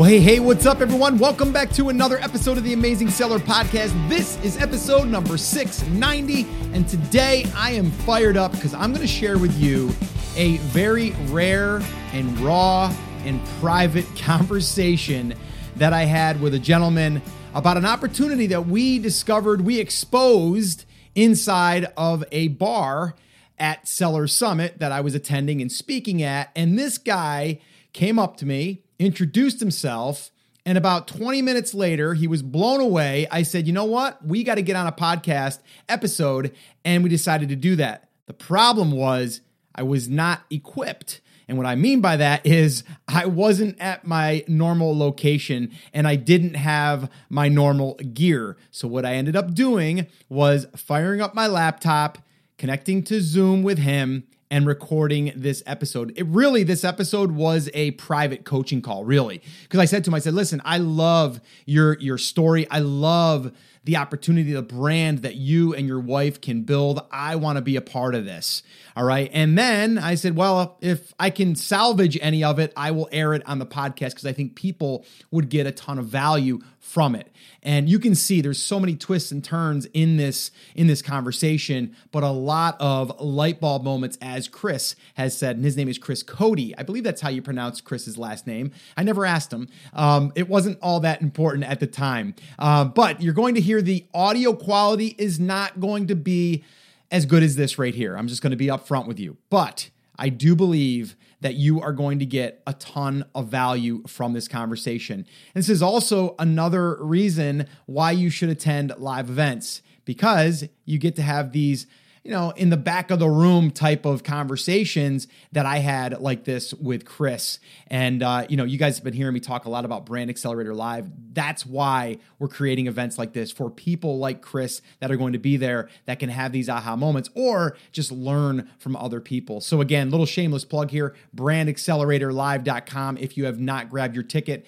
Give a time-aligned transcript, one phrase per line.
[0.00, 1.18] Well, hey, hey, what's up, everyone?
[1.18, 3.92] Welcome back to another episode of the Amazing Seller Podcast.
[4.08, 9.06] This is episode number 690, and today I am fired up because I'm going to
[9.06, 9.90] share with you
[10.36, 11.82] a very rare
[12.14, 12.90] and raw
[13.24, 15.34] and private conversation
[15.76, 17.20] that I had with a gentleman
[17.52, 23.16] about an opportunity that we discovered, we exposed inside of a bar
[23.58, 26.52] at Seller Summit that I was attending and speaking at.
[26.56, 27.60] And this guy
[27.92, 30.30] came up to me, introduced himself,
[30.66, 33.26] and about 20 minutes later, he was blown away.
[33.30, 34.24] I said, You know what?
[34.24, 36.54] We got to get on a podcast episode.
[36.84, 38.08] And we decided to do that.
[38.26, 39.40] The problem was,
[39.74, 41.20] I was not equipped.
[41.48, 46.14] And what I mean by that is I wasn't at my normal location and I
[46.14, 48.56] didn't have my normal gear.
[48.70, 52.18] So, what I ended up doing was firing up my laptop,
[52.58, 56.12] connecting to Zoom with him, and recording this episode.
[56.16, 59.42] It really, this episode was a private coaching call, really.
[59.62, 62.68] Because I said to him, I said, listen, I love your your story.
[62.70, 63.52] I love
[63.84, 67.00] the opportunity, the brand that you and your wife can build.
[67.10, 68.62] I want to be a part of this.
[68.96, 69.30] All right.
[69.32, 73.32] And then I said, well, if I can salvage any of it, I will air
[73.34, 77.14] it on the podcast because I think people would get a ton of value from
[77.14, 77.30] it.
[77.62, 81.94] And you can see there's so many twists and turns in this in this conversation,
[82.10, 85.98] but a lot of light bulb moments as Chris has said, and his name is
[85.98, 86.74] Chris Cody.
[86.78, 88.72] I believe that's how you pronounce Chris's last name.
[88.96, 89.68] I never asked him.
[89.92, 92.34] Um, it wasn't all that important at the time.
[92.58, 96.64] Uh, but you're going to hear the audio quality is not going to be
[97.10, 98.16] as good as this right here.
[98.16, 99.36] I'm just going to be upfront with you.
[99.48, 104.32] But I do believe that you are going to get a ton of value from
[104.34, 105.26] this conversation.
[105.54, 111.16] And this is also another reason why you should attend live events because you get
[111.16, 111.86] to have these
[112.22, 116.44] you know, in the back of the room type of conversations that I had like
[116.44, 117.58] this with Chris.
[117.86, 120.28] And, uh, you know, you guys have been hearing me talk a lot about Brand
[120.28, 121.08] Accelerator Live.
[121.32, 125.38] That's why we're creating events like this for people like Chris that are going to
[125.38, 129.62] be there that can have these aha moments or just learn from other people.
[129.62, 133.16] So, again, little shameless plug here brandacceleratorlive.com.
[133.16, 134.66] If you have not grabbed your ticket,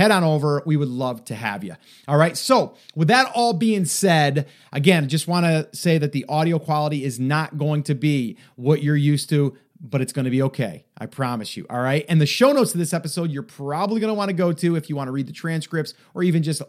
[0.00, 0.62] head on over.
[0.64, 1.74] We would love to have you.
[2.08, 2.36] All right.
[2.36, 7.04] So, with that all being said, again, just want to say that the audio quality
[7.04, 10.84] is not going to be what you're used to, but it's going to be okay.
[10.98, 11.66] I promise you.
[11.68, 12.04] All right.
[12.08, 14.76] And the show notes of this episode, you're probably going to want to go to
[14.76, 16.62] if you want to read the transcripts or even just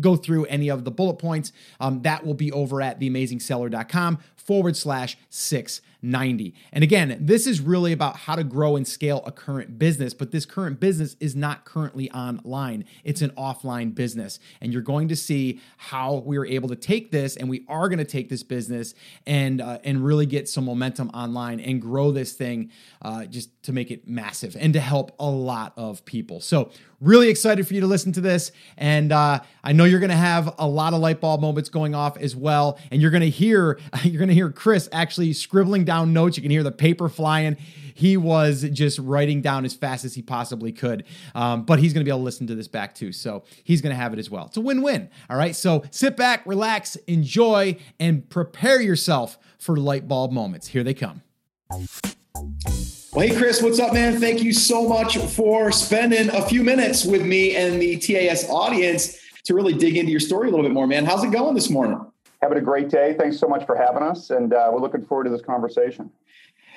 [0.00, 1.52] go through any of the bullet points.
[1.80, 6.54] Um, that will be over at theamazingseller.com forward slash 690.
[6.72, 10.30] And again, this is really about how to grow and scale a current business, but
[10.30, 12.86] this current business is not currently online.
[13.04, 14.40] It's an offline business.
[14.62, 17.90] And you're going to see how we are able to take this and we are
[17.90, 18.94] going to take this business
[19.26, 22.70] and uh, and really get some momentum online and grow this thing
[23.02, 26.40] uh, just to make it massive and to help a lot of people.
[26.40, 26.70] So,
[27.00, 28.50] really excited for you to listen to this.
[28.76, 31.94] And uh, I know you're going to have a lot of light bulb moments going
[31.94, 32.78] off as well.
[32.90, 36.36] And you're going to hear you're going to hear Chris actually scribbling down notes.
[36.36, 37.56] You can hear the paper flying.
[37.94, 41.04] He was just writing down as fast as he possibly could.
[41.34, 43.10] Um, but he's going to be able to listen to this back too.
[43.10, 44.46] So he's going to have it as well.
[44.46, 45.10] It's a win win.
[45.28, 45.56] All right.
[45.56, 50.68] So sit back, relax, enjoy, and prepare yourself for light bulb moments.
[50.68, 51.22] Here they come.
[51.68, 54.20] Well, hey, Chris, what's up, man?
[54.20, 59.18] Thank you so much for spending a few minutes with me and the TAS audience
[59.46, 61.04] to really dig into your story a little bit more, man.
[61.04, 61.98] How's it going this morning?
[62.40, 63.14] Having a great day.
[63.18, 66.10] Thanks so much for having us, and uh, we're looking forward to this conversation.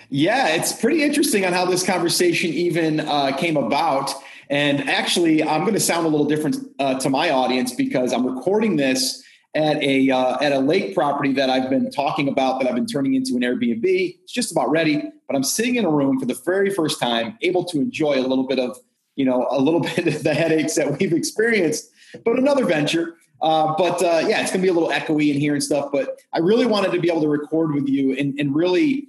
[0.09, 4.13] Yeah, it's pretty interesting on how this conversation even uh, came about.
[4.49, 8.27] And actually, I'm going to sound a little different uh, to my audience because I'm
[8.27, 9.23] recording this
[9.55, 12.85] at a uh, at a lake property that I've been talking about that I've been
[12.85, 13.83] turning into an Airbnb.
[14.23, 17.37] It's just about ready, but I'm sitting in a room for the very first time,
[17.41, 18.77] able to enjoy a little bit of
[19.15, 21.89] you know a little bit of the headaches that we've experienced,
[22.25, 23.15] but another venture.
[23.41, 25.91] Uh, but uh, yeah, it's going to be a little echoey in here and stuff.
[25.91, 29.07] But I really wanted to be able to record with you and, and really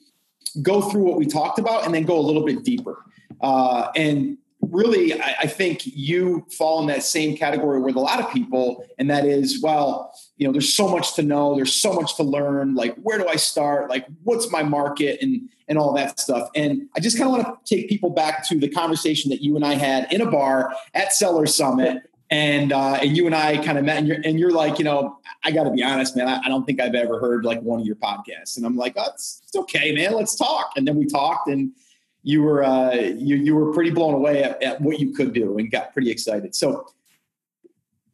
[0.62, 3.04] go through what we talked about and then go a little bit deeper.
[3.40, 8.20] Uh, and really, I, I, think you fall in that same category with a lot
[8.20, 11.92] of people, and that is, well, you know, there's so much to know, there's so
[11.92, 12.74] much to learn.
[12.74, 13.90] Like, where do I start?
[13.90, 16.50] Like, what's my market and and all that stuff.
[16.54, 19.56] And I just kind of want to take people back to the conversation that you
[19.56, 23.58] and I had in a bar at Seller Summit and uh, and you and I
[23.58, 26.16] kind of met, and you're and you're like, you know, I got to be honest,
[26.16, 26.28] man.
[26.28, 28.94] I, I, don't think I've ever heard like one of your podcasts, and I'm like,
[28.96, 30.14] oh, it's, it's okay, man.
[30.14, 30.72] Let's talk.
[30.76, 31.72] And then we talked, and
[32.22, 35.58] you were uh, you you were pretty blown away at, at what you could do,
[35.58, 36.54] and got pretty excited.
[36.54, 36.86] So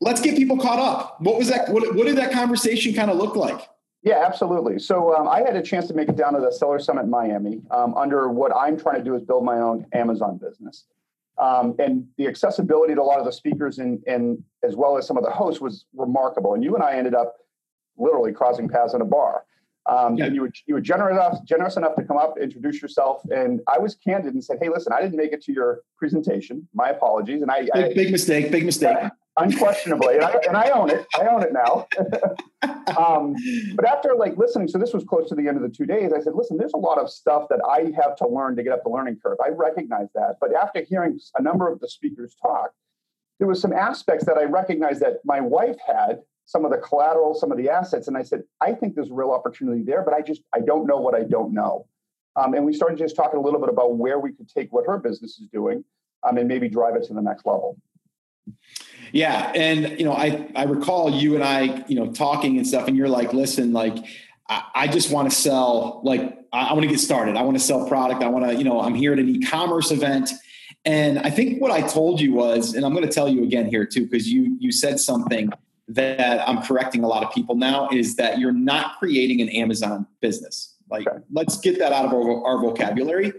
[0.01, 1.21] let's get people caught up.
[1.21, 1.69] What was that?
[1.69, 3.69] What, what did that conversation kind of look like?
[4.03, 4.81] Yeah, absolutely.
[4.81, 7.63] So um, I had a chance to make it down to the Seller Summit Miami.
[7.71, 10.87] Um, under what I'm trying to do is build my own Amazon business.
[11.41, 15.07] Um, and the accessibility to a lot of the speakers and, and as well as
[15.07, 16.55] some of the hosts was remarkable.
[16.55, 17.37] And you and I ended up
[17.97, 19.45] literally crossing paths in a bar.
[19.89, 20.27] Um, yeah.
[20.27, 23.23] And you were, you were generous enough, generous enough to come up, introduce yourself.
[23.31, 26.69] And I was candid and said, hey, listen, I didn't make it to your presentation.
[26.75, 27.41] My apologies.
[27.41, 28.97] And I big, I, big mistake, big mistake.
[29.39, 30.17] Unquestionably.
[30.17, 31.07] and, I, and I own it.
[31.19, 31.87] I own it now.
[32.99, 33.35] um,
[33.75, 36.13] but after like listening, so this was close to the end of the two days,
[36.13, 38.73] I said, listen, there's a lot of stuff that I have to learn to get
[38.73, 39.39] up the learning curve.
[39.45, 40.37] I recognize that.
[40.41, 42.71] But after hearing a number of the speakers talk,
[43.39, 47.35] there was some aspects that I recognized that my wife had some of the collateral,
[47.35, 48.09] some of the assets.
[48.09, 50.97] And I said, I think there's real opportunity there, but I just, I don't know
[50.97, 51.87] what I don't know.
[52.37, 54.87] Um, and we started just talking a little bit about where we could take what
[54.87, 55.85] her business is doing
[56.27, 57.77] um, and maybe drive it to the next level.
[59.13, 59.53] Yeah.
[59.55, 62.97] And, you know, I, I recall you and I, you know, talking and stuff, and
[62.97, 63.97] you're like, listen, like,
[64.49, 66.23] I, I just want to sell, like,
[66.53, 67.37] I, I want to get started.
[67.37, 68.23] I want to sell product.
[68.23, 70.31] I want to, you know, I'm here at an e-commerce event.
[70.85, 73.67] And I think what I told you was, and I'm going to tell you again
[73.67, 75.51] here too, because you, you said something
[75.89, 80.07] that I'm correcting a lot of people now is that you're not creating an Amazon
[80.21, 80.75] business.
[80.91, 81.19] Like, okay.
[81.33, 83.33] let's get that out of our, our vocabulary.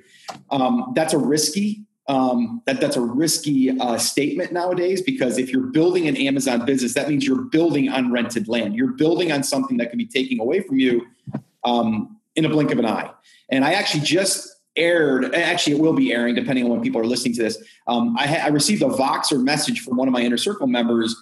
[0.52, 5.68] Um, that's a risky um, that that's a risky uh, statement nowadays because if you're
[5.68, 8.76] building an Amazon business, that means you're building on rented land.
[8.76, 11.06] You're building on something that can be taken away from you
[11.64, 13.12] um, in a blink of an eye.
[13.50, 15.36] And I actually just aired.
[15.36, 17.62] Actually, it will be airing depending on when people are listening to this.
[17.86, 21.16] Um, I, ha- I, received a Voxer message from one of my inner circle members,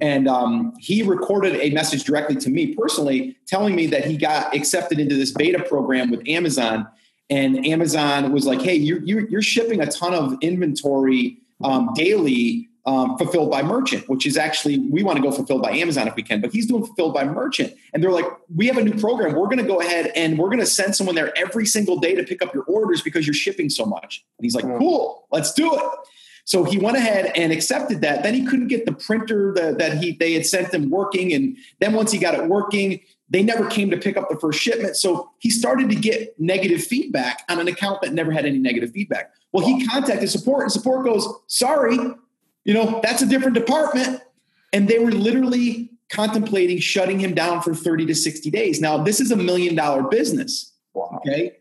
[0.00, 4.54] and um, he recorded a message directly to me personally, telling me that he got
[4.54, 6.86] accepted into this beta program with Amazon,
[7.30, 12.66] and Amazon was like, "Hey, you're you're, you're shipping a ton of inventory um, daily."
[12.86, 16.14] Um, fulfilled by merchant, which is actually we want to go fulfilled by Amazon if
[16.14, 17.74] we can, but he's doing fulfilled by merchant.
[17.92, 18.24] And they're like,
[18.56, 19.34] we have a new program.
[19.34, 22.14] We're going to go ahead and we're going to send someone there every single day
[22.14, 24.24] to pick up your orders because you're shipping so much.
[24.38, 25.82] And he's like, cool, let's do it.
[26.48, 28.22] So he went ahead and accepted that.
[28.22, 31.58] Then he couldn't get the printer that, that he they had sent him working, and
[31.78, 34.96] then once he got it working, they never came to pick up the first shipment.
[34.96, 38.90] So he started to get negative feedback on an account that never had any negative
[38.92, 39.32] feedback.
[39.52, 41.98] Well, he contacted support, and support goes, "Sorry,
[42.68, 44.20] you know, that's a different department.
[44.74, 48.78] And they were literally contemplating shutting him down for 30 to 60 days.
[48.78, 50.74] Now, this is a million dollar business.
[50.92, 51.22] Wow.
[51.26, 51.56] Okay.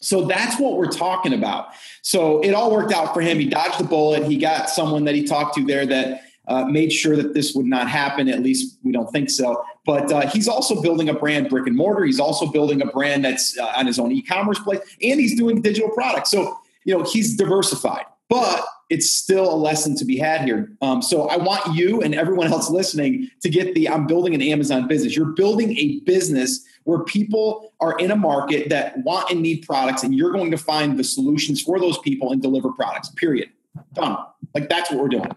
[0.00, 1.68] So that's what we're talking about.
[2.00, 3.38] So it all worked out for him.
[3.38, 4.24] He dodged the bullet.
[4.24, 7.66] He got someone that he talked to there that uh, made sure that this would
[7.66, 8.28] not happen.
[8.28, 9.62] At least we don't think so.
[9.86, 12.04] But uh, he's also building a brand brick and mortar.
[12.04, 15.60] He's also building a brand that's uh, on his own e-commerce place, and he's doing
[15.60, 16.30] digital products.
[16.30, 18.04] So you know he's diversified.
[18.30, 20.72] But it's still a lesson to be had here.
[20.80, 24.42] Um, so I want you and everyone else listening to get the I'm building an
[24.42, 25.16] Amazon business.
[25.16, 30.02] You're building a business where people are in a market that want and need products,
[30.02, 33.50] and you're going to find the solutions for those people and deliver products, period.
[33.94, 34.16] Done.
[34.54, 35.30] Like that's what we're doing.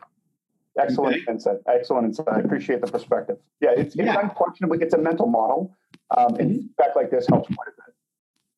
[0.78, 1.26] Excellent okay.
[1.30, 1.58] insight.
[1.68, 2.28] Excellent insight.
[2.30, 3.38] I appreciate the perspective.
[3.62, 4.20] Yeah, it's, it's yeah.
[4.20, 5.76] unquestionably it's a mental model.
[6.16, 6.54] Um, and mm-hmm.
[6.60, 7.96] feedback like this helps quite a bit.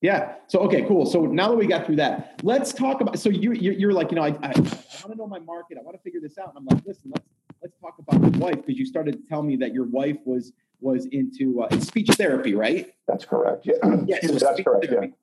[0.01, 0.35] Yeah.
[0.47, 1.05] So okay, cool.
[1.05, 3.19] So now that we got through that, let's talk about.
[3.19, 5.77] So you you're, you're like, you know, I, I, I want to know my market.
[5.77, 6.53] I want to figure this out.
[6.55, 7.27] And I'm like, listen, let's
[7.61, 10.53] let's talk about your wife because you started to tell me that your wife was
[10.79, 12.93] was into uh, speech therapy, right?
[13.07, 13.65] That's correct.
[13.65, 13.73] Yeah.
[14.05, 14.85] yeah so that's correct.
[14.85, 15.07] Therapy.
[15.07, 15.13] Yeah.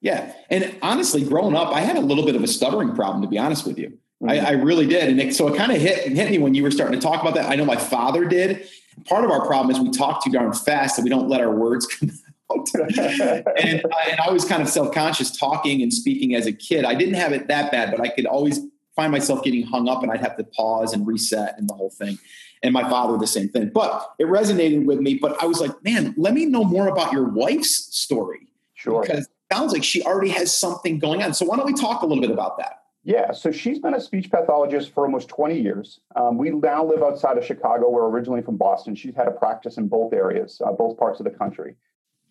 [0.00, 0.34] Yeah.
[0.50, 3.38] And honestly, growing up, I had a little bit of a stuttering problem, to be
[3.38, 3.96] honest with you.
[4.24, 4.46] Mm-hmm.
[4.46, 6.62] I, I, really did, and it, so it kind of hit hit me when you
[6.62, 7.50] were starting to talk about that.
[7.50, 8.68] I know my father did.
[9.06, 11.50] Part of our problem is we talk too darn fast and we don't let our
[11.50, 12.10] words come
[12.50, 16.84] and, I, and I was kind of self conscious talking and speaking as a kid.
[16.84, 18.60] I didn't have it that bad, but I could always
[18.94, 21.90] find myself getting hung up and I'd have to pause and reset and the whole
[21.90, 22.18] thing.
[22.62, 23.70] And my father, the same thing.
[23.74, 25.14] But it resonated with me.
[25.14, 28.48] But I was like, man, let me know more about your wife's story.
[28.74, 29.02] Sure.
[29.02, 31.34] Because it sounds like she already has something going on.
[31.34, 32.83] So why don't we talk a little bit about that?
[33.04, 36.00] Yeah, so she's been a speech pathologist for almost 20 years.
[36.16, 37.90] Um, we now live outside of Chicago.
[37.90, 38.94] We're originally from Boston.
[38.94, 41.76] She's had a practice in both areas, uh, both parts of the country.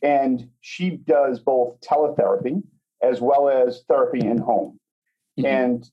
[0.01, 2.63] And she does both teletherapy
[3.03, 4.80] as well as therapy in home.
[5.39, 5.46] Mm-hmm.
[5.46, 5.92] And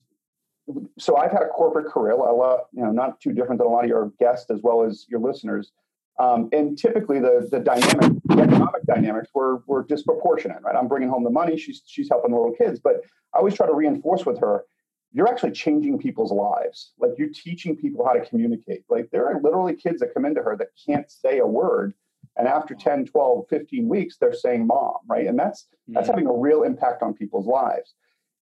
[0.97, 3.71] so I've had a corporate career, a lot, you know, not too different than a
[3.71, 5.71] lot of your guests as well as your listeners.
[6.19, 10.75] Um, and typically the the dynamic, the economic dynamics were were disproportionate, right?
[10.75, 12.97] I'm bringing home the money, she's she's helping the little kids, but
[13.33, 14.65] I always try to reinforce with her,
[15.13, 16.93] you're actually changing people's lives.
[16.99, 18.85] Like you're teaching people how to communicate.
[18.89, 21.93] Like there are literally kids that come into her that can't say a word
[22.37, 25.27] and after 10 12 15 weeks they're saying mom right?
[25.27, 26.11] And that's that's mm.
[26.11, 27.95] having a real impact on people's lives.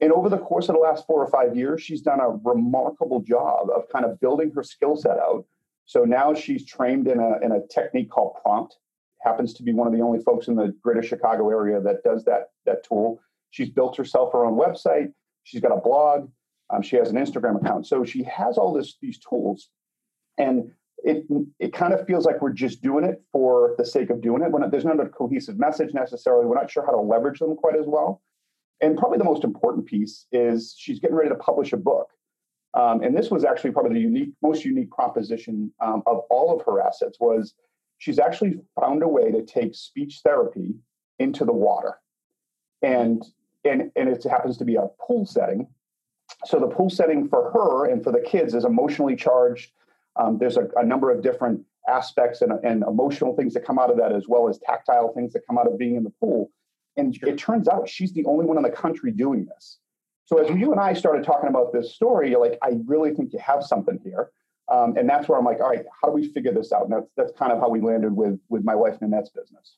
[0.01, 3.21] And over the course of the last four or five years she's done a remarkable
[3.21, 5.45] job of kind of building her skill set out.
[5.85, 8.75] So now she's trained in a, in a technique called prompt.
[9.21, 12.25] Happens to be one of the only folks in the greater chicago area that does
[12.25, 13.21] that that tool.
[13.51, 15.13] She's built herself her own website.
[15.43, 16.29] She's got a blog
[16.69, 17.87] Um, she has an Instagram account.
[17.87, 19.69] So she has all this these tools,
[20.37, 20.71] and
[21.03, 21.25] it
[21.59, 24.51] it kind of feels like we're just doing it for the sake of doing it.
[24.51, 27.75] When there's not a cohesive message necessarily, we're not sure how to leverage them quite
[27.75, 28.21] as well.
[28.81, 32.09] And probably the most important piece is she's getting ready to publish a book.
[32.73, 36.63] Um, and this was actually probably the unique, most unique proposition um, of all of
[36.65, 37.55] her assets was
[37.97, 40.75] she's actually found a way to take speech therapy
[41.17, 41.95] into the water,
[42.81, 43.23] and
[43.63, 45.67] and and it happens to be a pool setting.
[46.45, 49.71] So the pool setting for her and for the kids is emotionally charged.
[50.15, 53.89] Um, there's a, a, number of different aspects and, and emotional things that come out
[53.89, 56.51] of that, as well as tactile things that come out of being in the pool.
[56.97, 57.29] And sure.
[57.29, 59.77] it turns out she's the only one in the country doing this.
[60.25, 63.31] So as you and I started talking about this story, you're like, I really think
[63.31, 64.31] you have something here.
[64.69, 66.83] Um, and that's where I'm like, all right, how do we figure this out?
[66.83, 69.77] And that's that's kind of how we landed with with my wife Nanette's business.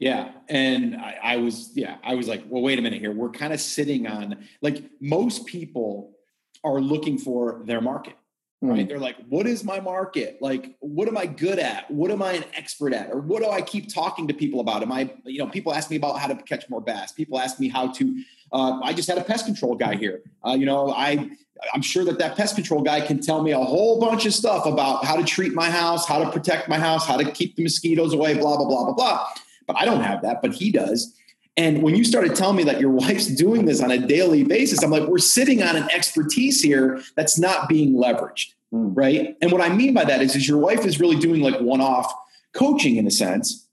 [0.00, 0.32] Yeah.
[0.48, 3.12] And I, I, was, yeah, I was like, well, wait a minute here.
[3.12, 6.16] We're kind of sitting on like most people
[6.64, 8.14] are looking for their market,
[8.62, 8.78] right?
[8.78, 8.88] Mm-hmm.
[8.88, 10.38] They're like, what is my market?
[10.40, 11.90] Like, what am I good at?
[11.90, 13.10] What am I an expert at?
[13.10, 14.82] Or what do I keep talking to people about?
[14.82, 17.12] Am I, you know, people ask me about how to catch more bass.
[17.12, 20.22] People ask me how to, uh, I just had a pest control guy here.
[20.46, 21.30] Uh, you know, I,
[21.74, 24.64] I'm sure that that pest control guy can tell me a whole bunch of stuff
[24.64, 27.62] about how to treat my house, how to protect my house, how to keep the
[27.62, 29.26] mosquitoes away, blah, blah, blah, blah, blah
[29.70, 31.14] but I don't have that, but he does.
[31.56, 34.82] And when you started telling me that your wife's doing this on a daily basis,
[34.82, 38.54] I'm like, we're sitting on an expertise here that's not being leveraged.
[38.72, 38.92] Mm.
[38.96, 39.36] Right.
[39.40, 41.80] And what I mean by that is, is your wife is really doing like one
[41.80, 42.12] off
[42.52, 43.68] coaching in a sense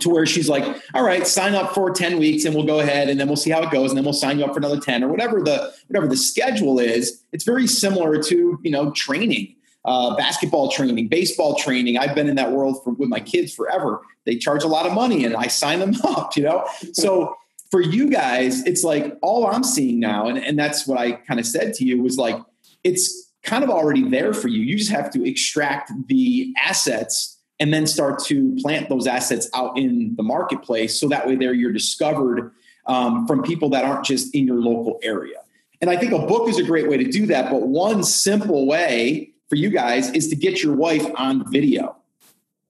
[0.00, 0.64] to where she's like,
[0.94, 3.50] all right, sign up for 10 weeks and we'll go ahead and then we'll see
[3.50, 3.90] how it goes.
[3.90, 6.78] And then we'll sign you up for another 10 or whatever the, whatever the schedule
[6.80, 7.22] is.
[7.32, 11.98] It's very similar to, you know, training uh, basketball training, baseball training.
[11.98, 14.00] I've been in that world for, with my kids forever.
[14.24, 16.66] They charge a lot of money and I sign them up, you know?
[16.92, 17.36] So
[17.70, 21.40] for you guys, it's like all I'm seeing now, and, and that's what I kind
[21.40, 22.36] of said to you was like,
[22.84, 24.60] it's kind of already there for you.
[24.60, 29.78] You just have to extract the assets and then start to plant those assets out
[29.78, 30.98] in the marketplace.
[30.98, 32.52] So that way there you're discovered
[32.86, 35.38] um, from people that aren't just in your local area.
[35.80, 37.50] And I think a book is a great way to do that.
[37.50, 41.94] But one simple way for you guys is to get your wife on video.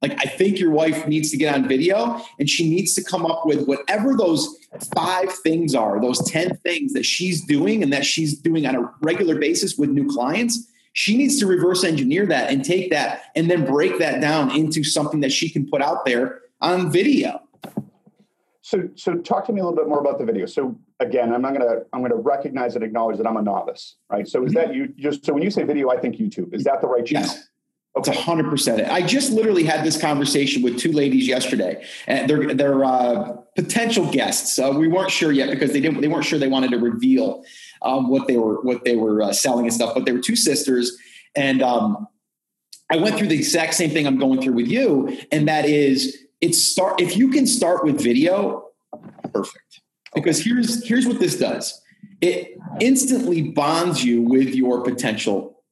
[0.03, 3.25] Like, I think your wife needs to get on video and she needs to come
[3.25, 4.57] up with whatever those
[4.93, 8.93] five things are, those 10 things that she's doing and that she's doing on a
[9.01, 10.67] regular basis with new clients.
[10.93, 14.83] She needs to reverse engineer that and take that and then break that down into
[14.83, 17.41] something that she can put out there on video.
[18.73, 20.47] So, so talk to me a little bit more about the video.
[20.47, 24.27] So, again, I'm not gonna I'm gonna recognize and acknowledge that I'm a novice, right?
[24.27, 24.69] So, is mm-hmm.
[24.69, 24.89] that you?
[24.97, 26.55] Just so when you say video, I think YouTube.
[26.55, 27.29] Is that the right channel?
[27.29, 27.49] Yes.
[27.99, 28.13] Okay.
[28.13, 28.91] It's hundred percent.
[28.91, 34.11] I just literally had this conversation with two ladies yesterday, and they're they're uh, potential
[34.11, 34.59] guests.
[34.59, 37.45] Uh, we weren't sure yet because they didn't they weren't sure they wanted to reveal
[37.83, 39.93] um, what they were what they were uh, selling and stuff.
[39.93, 40.97] But they were two sisters,
[41.37, 42.09] and um,
[42.91, 46.22] I went through the exact same thing I'm going through with you, and that is
[46.43, 48.69] it's start if you can start with video,
[49.33, 49.81] perfect.
[50.15, 51.81] Because here's here's what this does.
[52.21, 55.63] It instantly bonds you with your potential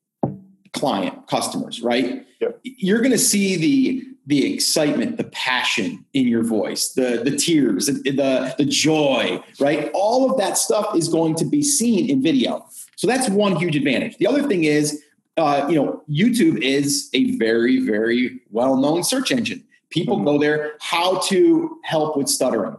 [0.73, 2.27] client customers, right?
[2.41, 2.61] Yep.
[2.63, 7.87] You're going to see the the excitement, the passion in your voice, the the tears,
[7.87, 9.91] the the joy, right?
[9.93, 12.67] All of that stuff is going to be seen in video.
[12.95, 14.19] So that's one huge advantage.
[14.19, 15.03] The other thing is,
[15.37, 19.65] uh, you know, YouTube is a very very well known search engine.
[19.91, 20.27] People mm-hmm.
[20.27, 22.77] go there how to help with stuttering,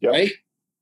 [0.00, 0.12] yep.
[0.12, 0.32] right?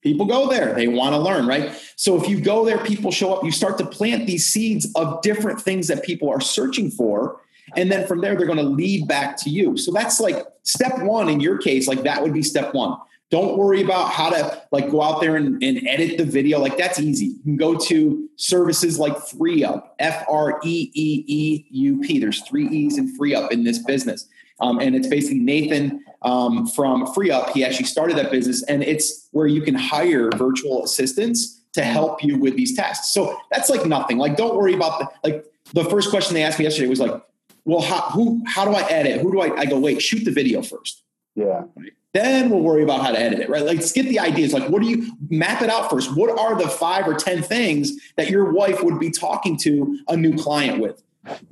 [0.02, 1.73] People go there, they want to learn, right?
[1.96, 5.23] So if you go there, people show up, you start to plant these seeds of
[5.23, 7.40] different things that people are searching for.
[7.75, 9.78] And then from there, they're going to lead back to you.
[9.78, 12.99] So that's like step one in your case, like that would be step one.
[13.31, 16.61] Don't worry about how to like go out there and, and edit the video.
[16.61, 17.26] Like that's easy.
[17.26, 22.19] You can go to services like FreeeUp, F R E E E U P.
[22.19, 24.28] There's three E's in FreeeUp in this business.
[24.61, 27.50] Um, and it's basically Nathan um, from FreeeUp.
[27.50, 32.23] He actually started that business, and it's where you can hire virtual assistants to help
[32.23, 33.09] you with these tasks.
[33.09, 34.19] So that's like nothing.
[34.19, 35.45] Like, don't worry about the like.
[35.73, 37.21] The first question they asked me yesterday was like,
[37.64, 39.21] "Well, how who how do I edit?
[39.21, 41.03] Who do I?" I go, "Wait, shoot the video first.
[41.34, 41.64] Yeah.
[42.12, 43.64] Then we'll worry about how to edit it, right?
[43.64, 44.52] Like, let's get the ideas.
[44.52, 46.16] Like, what do you map it out first?
[46.16, 50.16] What are the five or 10 things that your wife would be talking to a
[50.16, 51.02] new client with?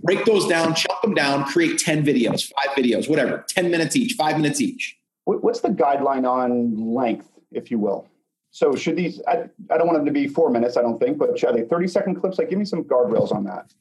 [0.02, 4.14] break those down, chunk them down, create 10 videos, five videos, whatever, 10 minutes each,
[4.14, 4.98] five minutes each.
[5.24, 8.08] What's the guideline on length, if you will?
[8.50, 11.16] So should these, I, I don't want them to be four minutes, I don't think,
[11.16, 12.38] but are they 30 second clips?
[12.38, 13.72] Like give me some guardrails on that.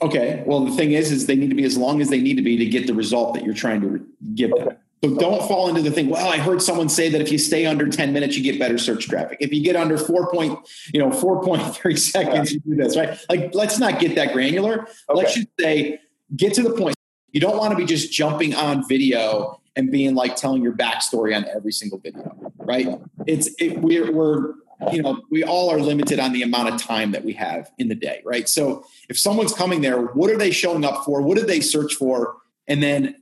[0.00, 0.42] Okay.
[0.44, 2.42] Well, the thing is, is they need to be as long as they need to
[2.42, 4.76] be to get the result that you're trying to give them.
[5.04, 6.08] So don't fall into the thing.
[6.08, 8.78] Well, I heard someone say that if you stay under 10 minutes, you get better
[8.78, 9.38] search traffic.
[9.40, 10.58] If you get under four point,
[10.94, 13.18] you know, 4.3 seconds, you do this, right?
[13.28, 14.82] Like, let's not get that granular.
[14.82, 14.88] Okay.
[15.12, 15.98] Let's just say,
[16.36, 16.94] get to the point.
[17.32, 21.34] You don't want to be just jumping on video and being like telling your backstory
[21.34, 22.86] on every single video, right?
[23.26, 24.54] It's it, we're we're
[24.92, 27.88] you know we all are limited on the amount of time that we have in
[27.88, 28.48] the day, right?
[28.48, 31.22] So if someone's coming there, what are they showing up for?
[31.22, 32.36] What did they search for?
[32.68, 33.21] And then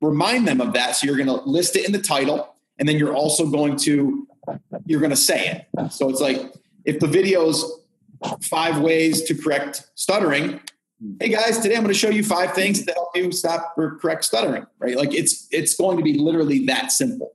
[0.00, 0.96] remind them of that.
[0.96, 4.26] So you're going to list it in the title, and then you're also going to
[4.86, 5.92] you're going to say it.
[5.92, 6.52] So it's like
[6.84, 7.82] if the video's
[8.42, 10.60] five ways to correct stuttering,
[11.20, 13.98] hey guys today i'm going to show you five things to help you stop or
[13.98, 14.96] correct stuttering right?
[14.96, 17.34] Like it's it's going to be literally that simple.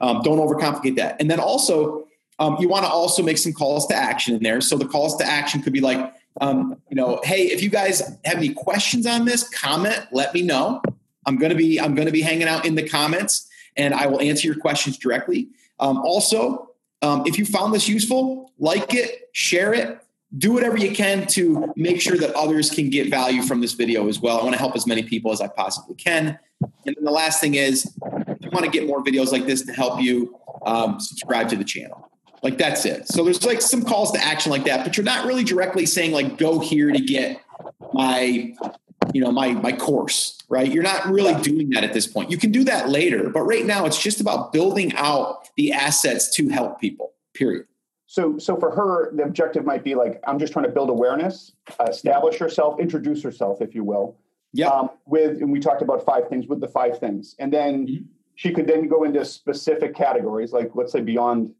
[0.00, 1.16] Um, don't overcomplicate that.
[1.20, 2.06] And then also
[2.38, 4.60] um, you want to also make some calls to action in there.
[4.60, 8.00] So the calls to action could be like um, you know hey if you guys
[8.24, 10.82] have any questions on this comment let me know
[11.26, 14.06] i'm going to be i'm going to be hanging out in the comments and i
[14.06, 15.48] will answer your questions directly
[15.80, 16.70] um, also
[17.02, 20.00] um, if you found this useful like it share it
[20.38, 24.08] do whatever you can to make sure that others can get value from this video
[24.08, 24.40] as well.
[24.40, 26.38] I want to help as many people as I possibly can.
[26.60, 29.62] And then the last thing is, if you want to get more videos like this
[29.66, 32.10] to help you, um, subscribe to the channel.
[32.42, 33.08] Like that's it.
[33.08, 36.12] So there's like some calls to action like that, but you're not really directly saying
[36.12, 37.40] like go here to get
[37.92, 38.54] my
[39.14, 42.36] you know my my course right you're not really doing that at this point you
[42.36, 46.48] can do that later but right now it's just about building out the assets to
[46.48, 47.66] help people period
[48.14, 51.50] so, so for her, the objective might be like, I'm just trying to build awareness,
[51.88, 54.16] establish herself, introduce herself, if you will.
[54.52, 54.68] Yeah.
[54.68, 58.04] Um, with, and we talked about five things with the five things, and then mm-hmm.
[58.36, 61.52] she could then go into specific categories, like let's say beyond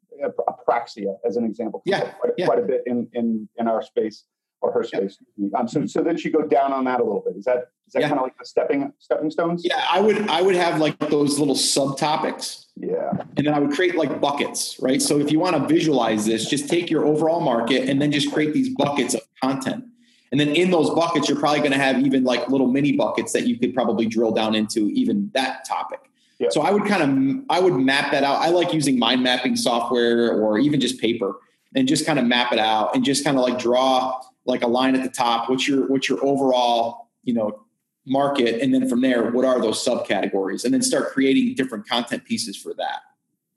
[0.48, 1.82] apraxia, as an example.
[1.86, 2.12] Yeah.
[2.20, 2.46] Quite, yeah.
[2.46, 4.22] quite a bit in in in our space
[4.64, 5.18] or her space.
[5.56, 7.36] Um, so, so then she go down on that a little bit.
[7.36, 8.08] Is that is that yeah.
[8.08, 9.62] kind of like the stepping stepping stones?
[9.64, 12.66] Yeah, I would I would have like those little subtopics.
[12.76, 15.00] Yeah, and then I would create like buckets, right?
[15.02, 18.32] So if you want to visualize this, just take your overall market and then just
[18.32, 19.84] create these buckets of content.
[20.32, 23.32] And then in those buckets, you're probably going to have even like little mini buckets
[23.34, 26.00] that you could probably drill down into even that topic.
[26.40, 26.48] Yeah.
[26.50, 28.38] So I would kind of I would map that out.
[28.38, 31.36] I like using mind mapping software or even just paper
[31.74, 34.66] and just kind of map it out and just kind of like draw like a
[34.66, 37.60] line at the top what's your what's your overall you know
[38.06, 38.60] market?
[38.60, 40.64] And then from there what are those subcategories?
[40.64, 43.00] And then start creating different content pieces for that.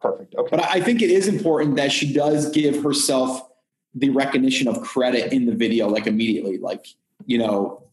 [0.01, 0.35] Perfect.
[0.35, 0.55] Okay.
[0.55, 3.49] But i think it is important that she does give herself
[3.95, 6.85] the recognition of credit in the video like immediately like
[7.25, 7.83] you know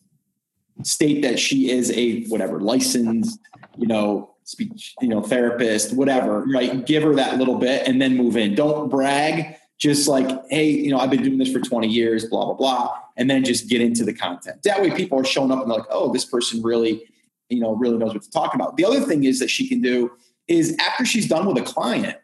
[0.82, 3.38] state that she is a whatever licensed
[3.78, 6.86] you know speech you know therapist whatever right?
[6.86, 8.54] Give her that little bit and then move in.
[8.54, 12.44] Don't brag just like, hey, you know, I've been doing this for 20 years, blah,
[12.46, 14.62] blah, blah, and then just get into the content.
[14.62, 17.02] That way people are showing up and they're like, oh, this person really,
[17.48, 18.76] you know, really knows what to talk about.
[18.76, 20.12] The other thing is that she can do
[20.48, 22.16] is after she's done with a client,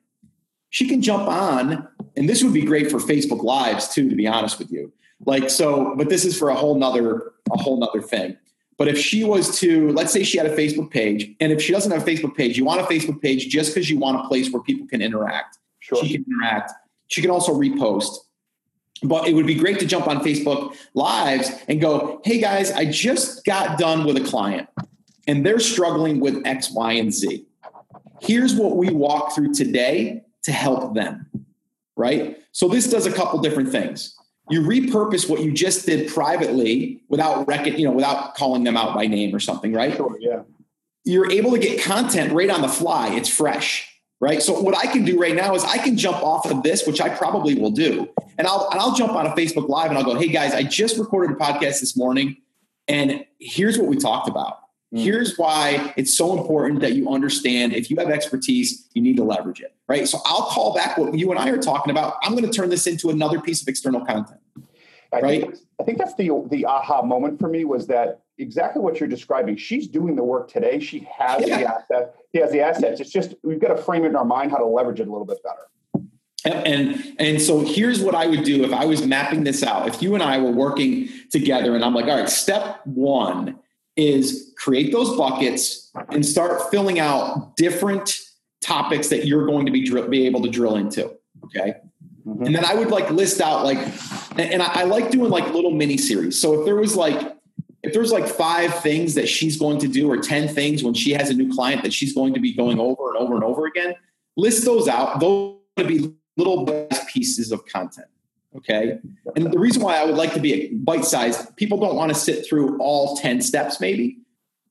[0.70, 4.26] she can jump on, and this would be great for Facebook Lives too, to be
[4.26, 4.92] honest with you.
[5.26, 8.36] Like, so, but this is for a whole nother, a whole nother thing.
[8.78, 11.72] But if she was to, let's say she had a Facebook page, and if she
[11.72, 14.28] doesn't have a Facebook page, you want a Facebook page just because you want a
[14.28, 15.58] place where people can interact.
[15.80, 16.02] Sure.
[16.02, 16.72] She can interact
[17.10, 18.16] she can also repost.
[19.02, 22.84] But it would be great to jump on Facebook Lives and go, hey guys, I
[22.84, 24.68] just got done with a client
[25.26, 27.46] and they're struggling with X, Y, and Z.
[28.20, 31.26] Here's what we walk through today to help them.
[31.96, 32.38] Right?
[32.52, 34.14] So this does a couple different things.
[34.50, 38.94] You repurpose what you just did privately without reckon, you know, without calling them out
[38.94, 39.94] by name or something, right?
[39.94, 40.42] Sure, yeah.
[41.04, 43.14] You're able to get content right on the fly.
[43.14, 43.89] It's fresh
[44.20, 44.42] right?
[44.42, 47.00] So what I can do right now is I can jump off of this, which
[47.00, 50.04] I probably will do, and I'll and I'll jump on a Facebook Live and I'll
[50.04, 52.36] go, hey guys, I just recorded a podcast this morning,
[52.86, 54.58] and here's what we talked about.
[54.94, 55.02] Mm.
[55.02, 59.24] Here's why it's so important that you understand if you have expertise, you need to
[59.24, 60.06] leverage it, right?
[60.06, 62.16] So I'll call back what you and I are talking about.
[62.22, 64.40] I'm going to turn this into another piece of external content.
[65.12, 65.40] I right?
[65.42, 69.08] Think, I think that's the the aha moment for me was that exactly what you're
[69.08, 69.56] describing.
[69.56, 70.80] She's doing the work today.
[70.80, 71.58] She has yeah.
[71.58, 72.14] the asset.
[72.32, 73.00] He has the assets.
[73.00, 75.10] It's just we've got to frame it in our mind how to leverage it a
[75.10, 75.66] little bit better.
[76.44, 79.86] And and so here's what I would do if I was mapping this out.
[79.86, 83.58] If you and I were working together, and I'm like, all right, step one
[83.96, 88.16] is create those buckets and start filling out different
[88.62, 91.12] topics that you're going to be drill, be able to drill into.
[91.44, 91.74] Okay.
[92.26, 92.44] Mm-hmm.
[92.44, 93.78] And then I would like list out like,
[94.38, 96.40] and I, I like doing like little mini series.
[96.40, 97.36] So if there was like
[97.82, 101.12] if there's like five things that she's going to do or 10 things when she
[101.12, 103.66] has a new client that she's going to be going over and over and over
[103.66, 103.94] again,
[104.36, 105.20] list those out.
[105.20, 106.66] Those are going to be little
[107.08, 108.08] pieces of content.
[108.56, 108.98] Okay.
[109.36, 112.12] And the reason why I would like to be a bite sized, people don't want
[112.12, 114.18] to sit through all 10 steps, maybe.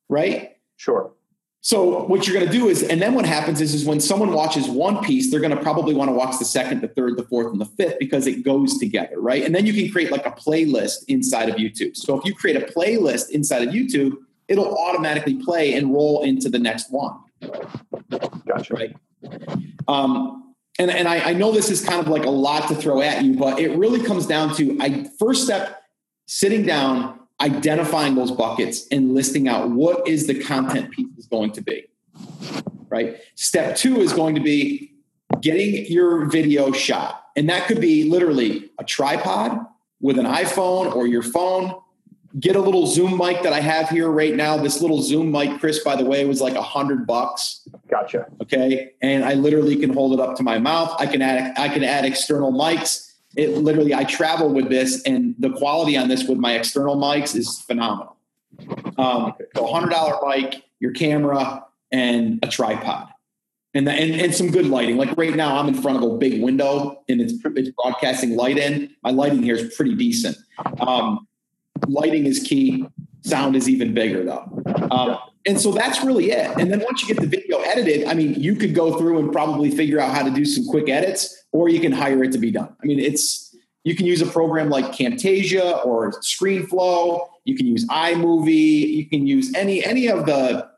[0.10, 0.58] Right.
[0.76, 1.14] Sure.
[1.62, 4.32] So what you're going to do is, and then what happens is, is when someone
[4.32, 7.24] watches one piece, they're going to probably want to watch the second, the third, the
[7.24, 9.44] fourth, and the fifth because it goes together, right?
[9.44, 11.98] And then you can create like a playlist inside of YouTube.
[11.98, 14.16] So if you create a playlist inside of YouTube,
[14.48, 17.18] it'll automatically play and roll into the next one.
[18.48, 18.74] Gotcha.
[18.74, 18.96] Right.
[19.88, 23.02] Um, and and I, I know this is kind of like a lot to throw
[23.02, 25.84] at you, but it really comes down to I first step
[26.26, 31.52] sitting down, identifying those buckets and listing out what is the content piece is going
[31.54, 31.86] to be.
[32.90, 33.18] Right.
[33.36, 34.94] Step two is going to be
[35.42, 37.24] getting your video shot.
[37.36, 39.66] And that could be literally a tripod
[40.02, 41.80] with an iPhone or your phone.
[42.40, 44.58] Get a little Zoom mic that I have here right now.
[44.58, 47.68] This little Zoom mic, Chris, by the way, was like a hundred bucks.
[47.90, 48.28] Gotcha.
[48.42, 48.92] Okay.
[49.02, 50.96] And I literally can hold it up to my mouth.
[51.00, 53.09] I can add I can add external mics
[53.40, 57.36] it literally I travel with this, and the quality on this with my external mics
[57.36, 58.18] is phenomenal.
[58.98, 63.08] Um, so hundred dollar mic, your camera, and a tripod,
[63.74, 64.98] and, the, and and some good lighting.
[64.98, 68.58] Like right now, I'm in front of a big window, and it's it's broadcasting light
[68.58, 68.90] in.
[69.04, 70.38] My lighting here is pretty decent.
[70.82, 71.28] Um,
[71.88, 72.86] lighting is key.
[73.22, 74.64] Sound is even bigger though.
[74.92, 76.52] Um, and so that's really it.
[76.58, 79.32] And then once you get the video edited, I mean, you could go through and
[79.32, 82.38] probably figure out how to do some quick edits, or you can hire it to
[82.38, 82.76] be done.
[82.82, 87.26] I mean, it's you can use a program like Camtasia or ScreenFlow.
[87.46, 88.96] You can use iMovie.
[88.96, 90.70] You can use any any of the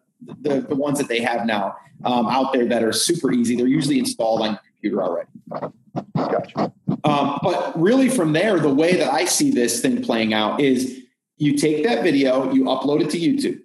[0.41, 3.55] the, the ones that they have now um, out there that are super easy.
[3.55, 5.73] They're usually installed on your computer already.
[6.15, 6.71] Gotcha.
[7.03, 10.99] Um, but really, from there, the way that I see this thing playing out is
[11.37, 13.61] you take that video, you upload it to YouTube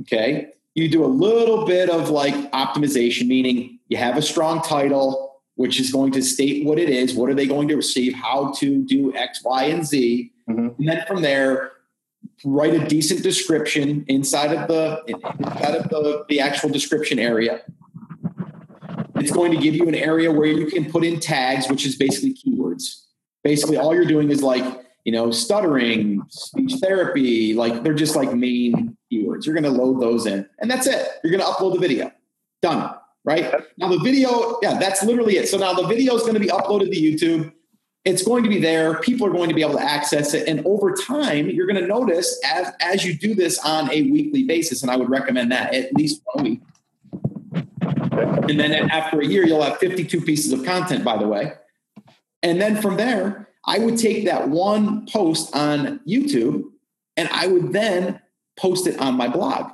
[0.00, 0.48] Okay.
[0.74, 5.78] You do a little bit of like optimization, meaning you have a strong title, which
[5.78, 7.14] is going to state what it is.
[7.14, 8.14] What are they going to receive?
[8.14, 10.32] How to do X, Y, and Z.
[10.48, 10.68] Mm-hmm.
[10.78, 11.72] And then from there,
[12.44, 17.60] write a decent description inside of the inside of the, the actual description area.
[19.16, 21.96] It's going to give you an area where you can put in tags, which is
[21.96, 23.04] basically keywords.
[23.44, 24.64] Basically, all you're doing is like,
[25.04, 29.46] you know, stuttering, speech therapy, like they're just like main keywords.
[29.46, 31.08] You're going to load those in, and that's it.
[31.22, 32.12] You're going to upload the video.
[32.60, 32.94] Done.
[33.24, 35.48] Right now, the video, yeah, that's literally it.
[35.48, 37.52] So now the video is going to be uploaded to YouTube.
[38.04, 38.98] It's going to be there.
[38.98, 41.86] People are going to be able to access it, and over time, you're going to
[41.86, 44.82] notice as as you do this on a weekly basis.
[44.82, 46.60] And I would recommend that at least one week.
[48.48, 51.04] And then after a year, you'll have 52 pieces of content.
[51.04, 51.52] By the way,
[52.42, 56.64] and then from there, I would take that one post on YouTube
[57.16, 58.20] and I would then
[58.58, 59.70] post it on my blog,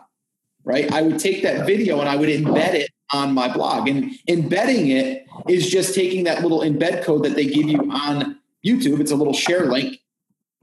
[0.64, 0.92] right?
[0.92, 3.88] I would take that video and I would embed it on my blog.
[3.88, 8.38] And embedding it is just taking that little embed code that they give you on
[8.64, 9.00] YouTube.
[9.00, 9.98] It's a little share link.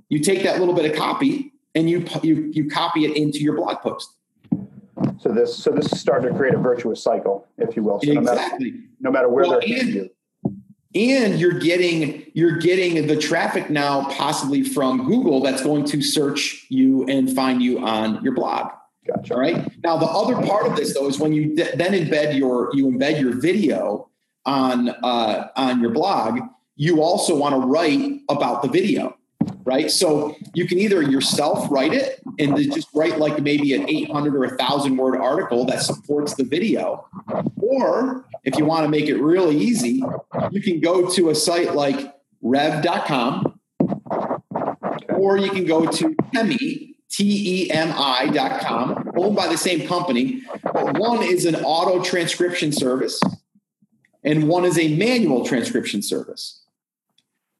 [0.09, 3.55] You take that little bit of copy and you you you copy it into your
[3.55, 4.15] blog post.
[5.17, 7.99] So this so this is starting to create a virtuous cycle, if you will.
[8.01, 8.71] So exactly.
[8.71, 10.09] No matter, no matter where well, they're and, you
[10.95, 16.65] and you're getting you're getting the traffic now possibly from google that's going to search
[16.69, 18.71] you and find you on your blog.
[19.05, 19.35] Gotcha.
[19.35, 19.83] all right?
[19.83, 23.19] Now the other part of this though is when you then embed your you embed
[23.19, 24.09] your video
[24.45, 26.39] on uh, on your blog
[26.75, 29.15] you also want to write about the video
[29.65, 29.89] right?
[29.89, 34.43] So you can either yourself write it and just write like maybe an 800 or
[34.45, 37.07] a 1,000 word article that supports the video.
[37.57, 40.03] Or if you want to make it really easy,
[40.51, 43.59] you can go to a site like rev.com
[45.09, 50.43] or you can go to Temi, T-E-M-I.com, owned by the same company.
[50.61, 53.19] But one is an auto transcription service
[54.23, 56.64] and one is a manual transcription service.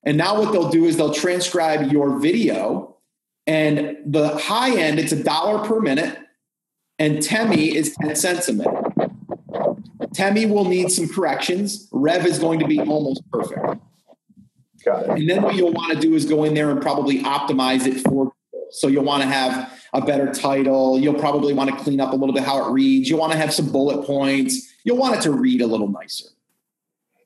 [0.06, 2.98] And now what they'll do is they'll transcribe your video.
[3.48, 6.18] And the high end, it's a dollar per minute.
[7.00, 8.86] And Temi is 10 cents a minute.
[10.14, 11.90] Temi will need some corrections.
[11.92, 13.82] Rev is going to be almost perfect.
[14.86, 15.10] Got it.
[15.10, 18.00] And then what you'll want to do is go in there and probably optimize it
[18.02, 18.32] for
[18.72, 21.00] so you'll want to have a better title.
[21.00, 23.10] You'll probably want to clean up a little bit how it reads.
[23.10, 24.74] You'll want to have some bullet points.
[24.84, 26.30] You'll want it to read a little nicer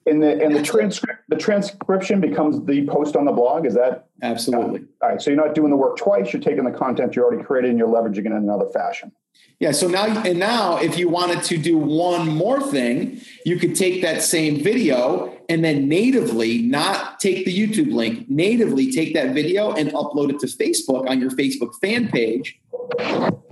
[0.10, 4.08] and the and the transcript the transcription becomes the post on the blog is that?
[4.22, 4.80] Absolutely.
[4.80, 7.24] Uh, all right so you're not doing the work twice you're taking the content you
[7.24, 9.12] already created and you're leveraging it in another fashion.
[9.60, 13.76] Yeah so now and now if you wanted to do one more thing you could
[13.76, 19.34] take that same video and then natively not take the youtube link natively take that
[19.34, 22.60] video and upload it to facebook on your facebook fan page.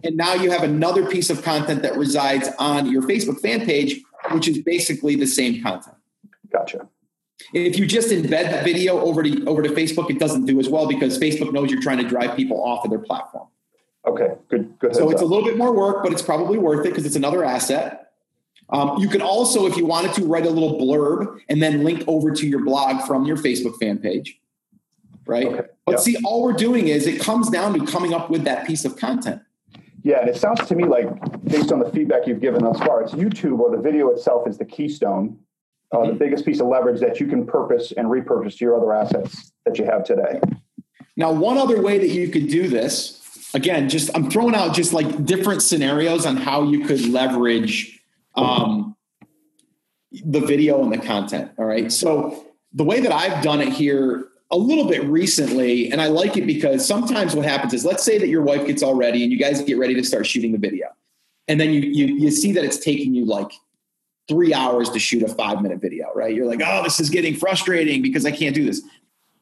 [0.04, 4.02] And now you have another piece of content that resides on your facebook fan page
[4.32, 5.97] which is basically the same content
[6.52, 6.88] Gotcha.
[7.54, 10.70] If you just embed the video over to over to Facebook, it doesn't do as
[10.70, 13.48] well because Facebook knows you're trying to drive people off of their platform.
[14.06, 14.78] Okay, good.
[14.80, 14.96] Good.
[14.96, 15.26] So it's up.
[15.26, 18.12] a little bit more work, but it's probably worth it because it's another asset.
[18.70, 22.04] Um, you could also, if you wanted to, write a little blurb and then link
[22.08, 24.40] over to your blog from your Facebook fan page.
[25.26, 25.46] Right.
[25.46, 25.68] Okay.
[25.86, 26.00] But yep.
[26.02, 28.98] see, all we're doing is it comes down to coming up with that piece of
[28.98, 29.42] content.
[30.04, 31.08] Yeah, and it sounds to me like,
[31.44, 34.58] based on the feedback you've given thus far, it's YouTube or the video itself is
[34.58, 35.38] the keystone,
[35.92, 36.10] uh, mm-hmm.
[36.10, 39.52] the biggest piece of leverage that you can purpose and repurpose to your other assets
[39.66, 40.40] that you have today.
[41.16, 44.94] Now, one other way that you could do this, again, just I'm throwing out just
[44.94, 48.00] like different scenarios on how you could leverage
[48.36, 48.96] um,
[50.12, 51.52] the video and the content.
[51.58, 51.92] All right.
[51.92, 56.38] So the way that I've done it here a little bit recently, and I like
[56.38, 59.32] it because sometimes what happens is let's say that your wife gets all ready and
[59.32, 60.88] you guys get ready to start shooting the video.
[61.48, 63.52] And then you you you see that it's taking you like
[64.28, 66.34] three hours to shoot a five minute video, right?
[66.34, 68.82] You're like, oh, this is getting frustrating because I can't do this.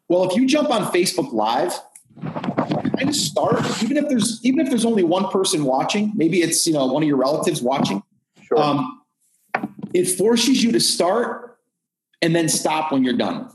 [0.08, 1.74] Well, if you jump on Facebook Live,
[2.22, 6.66] kind of start, even if there's even if there's only one person watching, maybe it's
[6.68, 8.04] you know one of your relatives watching.
[8.44, 8.60] Sure.
[8.60, 9.02] Um,
[9.94, 11.58] it forces you to start
[12.22, 13.50] and then stop when you're done.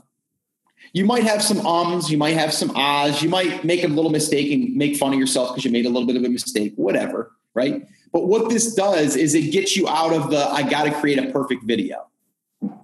[0.93, 4.11] You might have some ums, you might have some ahs, you might make a little
[4.11, 6.73] mistake and make fun of yourself because you made a little bit of a mistake,
[6.75, 7.85] whatever, right?
[8.11, 11.19] But what this does is it gets you out of the I got to create
[11.19, 12.11] a perfect video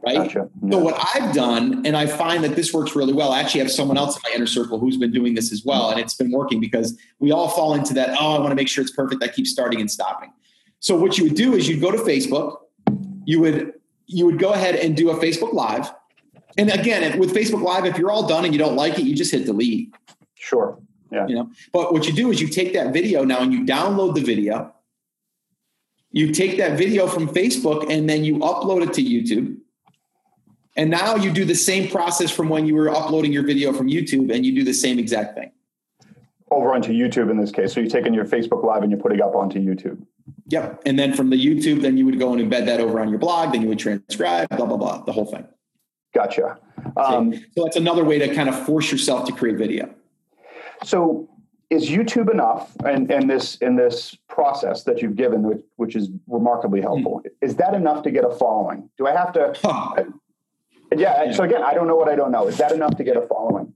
[0.08, 0.16] right?
[0.16, 0.50] Gotcha.
[0.63, 0.72] Yeah.
[0.72, 3.32] So what I've done, and I find that this works really well.
[3.32, 5.90] I actually have someone else in my inner circle who's been doing this as well,
[5.90, 8.16] and it's been working because we all fall into that.
[8.20, 9.24] Oh, I want to make sure it's perfect.
[9.24, 10.32] I keep starting and stopping.
[10.80, 12.58] So what you would do is you'd go to Facebook,
[13.26, 13.74] you would
[14.06, 15.92] you would go ahead and do a Facebook Live,
[16.58, 19.16] and again with Facebook Live, if you're all done and you don't like it, you
[19.16, 19.94] just hit delete.
[20.36, 20.80] Sure.
[21.12, 21.28] Yeah.
[21.28, 24.16] You know, but what you do is you take that video now and you download
[24.16, 24.74] the video.
[26.12, 29.58] You take that video from Facebook and then you upload it to YouTube
[30.78, 33.88] and now you do the same process from when you were uploading your video from
[33.88, 35.52] YouTube and you do the same exact thing.
[36.52, 37.74] Over onto YouTube in this case.
[37.74, 40.06] So you're taking your Facebook Live and you're putting up onto YouTube.
[40.50, 40.84] Yep.
[40.86, 43.17] And then from the YouTube, then you would go and embed that over on your
[43.17, 45.46] blog, then you would transcribe, blah, blah, blah, the whole thing.
[46.13, 46.58] Gotcha.
[46.96, 49.89] Um, so that's another way to kind of force yourself to create video.
[50.84, 51.28] So
[51.69, 56.10] is YouTube enough and, and this in this process that you've given, which, which is
[56.27, 57.32] remarkably helpful, mm.
[57.41, 58.89] is that enough to get a following?
[58.97, 59.53] Do I have to
[60.95, 61.32] yeah.
[61.34, 62.47] So again, I don't know what I don't know.
[62.47, 63.73] Is that enough to get a following?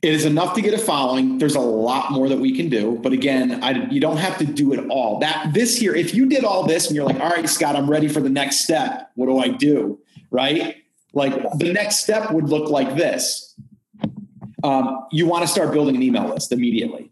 [0.00, 1.38] It is enough to get a following.
[1.38, 4.44] There's a lot more that we can do, but again, I, you don't have to
[4.44, 5.20] do it all.
[5.20, 7.88] That this here, if you did all this and you're like, all right, Scott, I'm
[7.88, 9.10] ready for the next step.
[9.14, 10.00] What do I do?
[10.30, 10.76] Right?
[11.12, 13.54] Like the next step would look like this.
[14.62, 17.10] Um, you want to start building an email list immediately.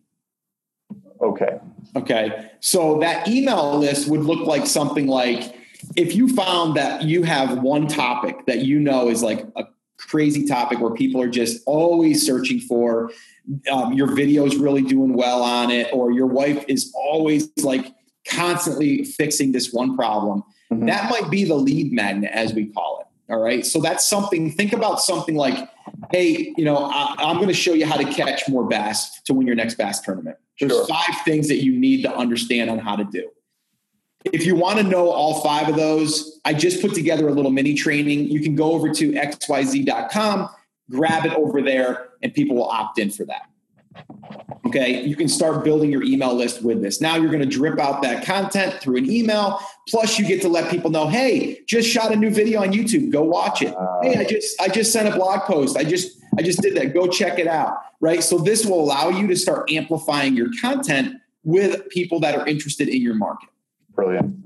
[1.21, 1.61] Okay.
[1.97, 2.51] Okay.
[2.61, 5.55] So that email list would look like something like
[5.97, 9.65] if you found that you have one topic that you know is like a
[9.99, 13.11] crazy topic where people are just always searching for,
[13.71, 17.93] um, your video is really doing well on it, or your wife is always like
[18.29, 20.87] constantly fixing this one problem, mm-hmm.
[20.87, 23.07] that might be the lead magnet, as we call it.
[23.31, 23.65] All right.
[23.65, 25.69] So that's something, think about something like,
[26.11, 29.35] hey, you know, I, am going to show you how to catch more bass to
[29.35, 30.37] win your next bass tournament.
[30.59, 30.87] There's sure.
[30.87, 33.31] five things that you need to understand on how to do.
[34.25, 37.53] If you want to know all five of those, I just put together a little
[37.53, 38.29] mini training.
[38.29, 40.49] You can go over to xyz.com,
[40.91, 43.50] grab it over there, and people will opt in for that.
[44.67, 47.01] Okay, you can start building your email list with this.
[47.01, 49.59] Now you're going to drip out that content through an email.
[49.89, 53.11] Plus, you get to let people know, hey, just shot a new video on YouTube.
[53.11, 53.75] Go watch it.
[53.77, 55.77] Uh, hey, I just I just sent a blog post.
[55.77, 56.95] I just I just did that.
[56.95, 57.79] Go check it out.
[58.01, 58.23] Right.
[58.23, 62.89] So this will allow you to start amplifying your content with people that are interested
[62.89, 63.49] in your market.
[63.95, 64.37] Brilliant.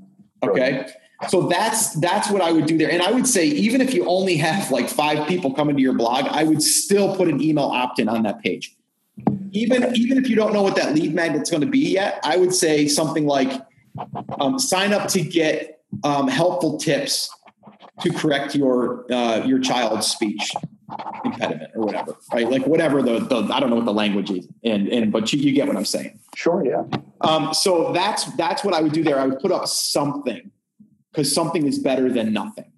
[0.40, 0.86] Brilliant.
[0.86, 0.92] Okay.
[1.28, 2.90] So that's that's what I would do there.
[2.90, 5.94] And I would say even if you only have like five people coming to your
[5.94, 8.73] blog, I would still put an email opt-in on that page.
[9.54, 12.36] Even even if you don't know what that lead magnet's going to be yet, I
[12.36, 13.52] would say something like
[14.40, 17.30] um, sign up to get um, helpful tips
[18.00, 20.50] to correct your uh, your child's speech
[21.24, 22.50] impediment or whatever, right?
[22.50, 25.38] Like whatever the, the I don't know what the language is, and and but you,
[25.38, 26.18] you get what I'm saying.
[26.34, 26.82] Sure, yeah.
[27.20, 29.18] Um, so that's that's what I would do there.
[29.18, 30.50] I would put up something
[31.12, 32.72] because something is better than nothing.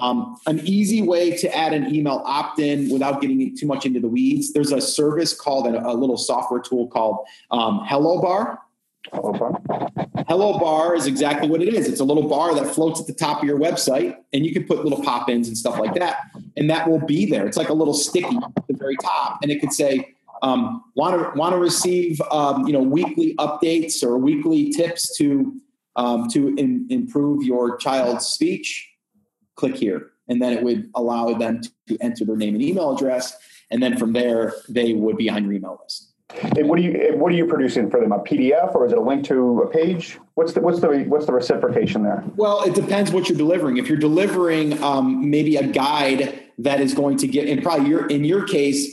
[0.00, 4.08] Um, an easy way to add an email opt-in without getting too much into the
[4.08, 4.52] weeds.
[4.52, 8.60] There's a service called a, a little software tool called um, Hello Bar
[9.12, 9.60] Hello bar.
[10.28, 11.88] Hello bar is exactly what it is.
[11.88, 14.64] It's a little bar that floats at the top of your website, and you can
[14.64, 16.18] put little pop-ins and stuff like that,
[16.56, 17.46] and that will be there.
[17.46, 21.14] It's like a little sticky at the very top, and it could say, um, "Want
[21.14, 25.58] to want to receive um, you know weekly updates or weekly tips to
[25.96, 28.89] um, to in, improve your child's speech."
[29.60, 33.36] Click here, and then it would allow them to enter their name and email address,
[33.70, 36.12] and then from there they would be on your email list.
[36.56, 38.10] And what are you what are you producing for them?
[38.10, 40.18] A PDF or is it a link to a page?
[40.36, 42.24] What's the what's the what's the reciprocation there?
[42.36, 43.76] Well, it depends what you're delivering.
[43.76, 48.06] If you're delivering um, maybe a guide that is going to get, and probably your
[48.06, 48.88] in your case,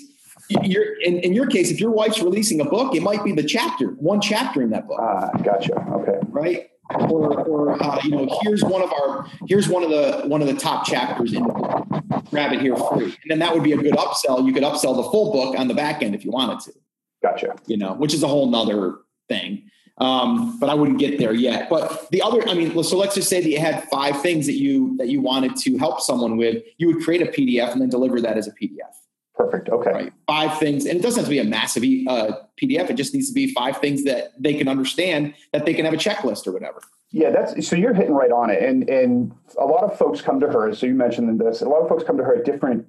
[0.49, 3.43] you're in, in your case, if your wife's releasing a book, it might be the
[3.43, 4.99] chapter, one chapter in that book.
[5.01, 5.75] Ah, gotcha.
[5.91, 6.17] Okay.
[6.27, 6.71] Right.
[6.95, 10.47] Or, or uh, you know, here's one of our here's one of the one of
[10.47, 11.86] the top chapters in the book.
[12.30, 14.45] Grab it here free, and then that would be a good upsell.
[14.45, 16.73] You could upsell the full book on the back end if you wanted to.
[17.21, 17.56] Gotcha.
[17.65, 19.69] You know, which is a whole nother thing.
[19.97, 21.69] Um, but I wouldn't get there yet.
[21.69, 24.54] But the other, I mean, so let's just say that you had five things that
[24.54, 26.63] you that you wanted to help someone with.
[26.78, 28.93] You would create a PDF and then deliver that as a PDF.
[29.38, 29.69] Perfect.
[29.69, 29.91] Okay.
[29.91, 30.13] Right.
[30.26, 32.89] Five things, and it doesn't have to be a massive uh, PDF.
[32.89, 35.93] It just needs to be five things that they can understand that they can have
[35.93, 36.82] a checklist or whatever.
[37.12, 40.39] Yeah, that's so you're hitting right on it, and and a lot of folks come
[40.39, 40.73] to her.
[40.73, 41.62] So you mentioned this.
[41.62, 42.88] A lot of folks come to her at different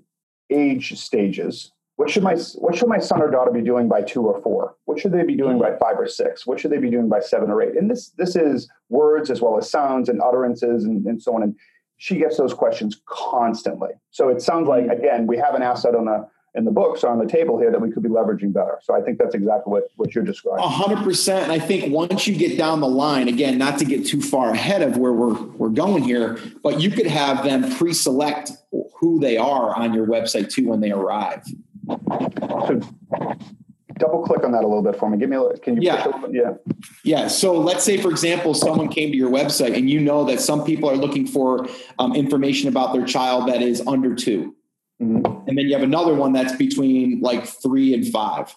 [0.51, 4.23] age stages what should my what should my son or daughter be doing by two
[4.23, 4.77] or four?
[4.85, 6.47] What should they be doing by five or six?
[6.47, 7.77] What should they be doing by seven or eight?
[7.77, 11.43] And this this is words as well as sounds and utterances and, and so on.
[11.43, 11.57] And
[11.97, 13.91] she gets those questions constantly.
[14.13, 17.11] So it sounds like again we have an asset on the in the books or
[17.11, 18.79] on the table here that we could be leveraging better.
[18.83, 20.65] So I think that's exactly what, what you're describing.
[20.65, 21.45] A hundred percent.
[21.45, 24.51] And I think once you get down the line, again, not to get too far
[24.51, 28.53] ahead of where we're we're going here, but you could have them pre-select
[29.01, 31.45] who they are on your website too when they arrive.
[31.89, 32.81] So
[33.99, 35.19] double click on that a little bit for me.
[35.19, 36.07] Give me a can you yeah.
[36.31, 36.55] yeah.
[37.05, 37.29] Yeah.
[37.29, 40.65] So let's say, for example, someone came to your website and you know that some
[40.65, 44.55] people are looking for um, information about their child that is under 2
[45.01, 45.49] mm-hmm.
[45.49, 48.55] And then you have another one that's between like three and five.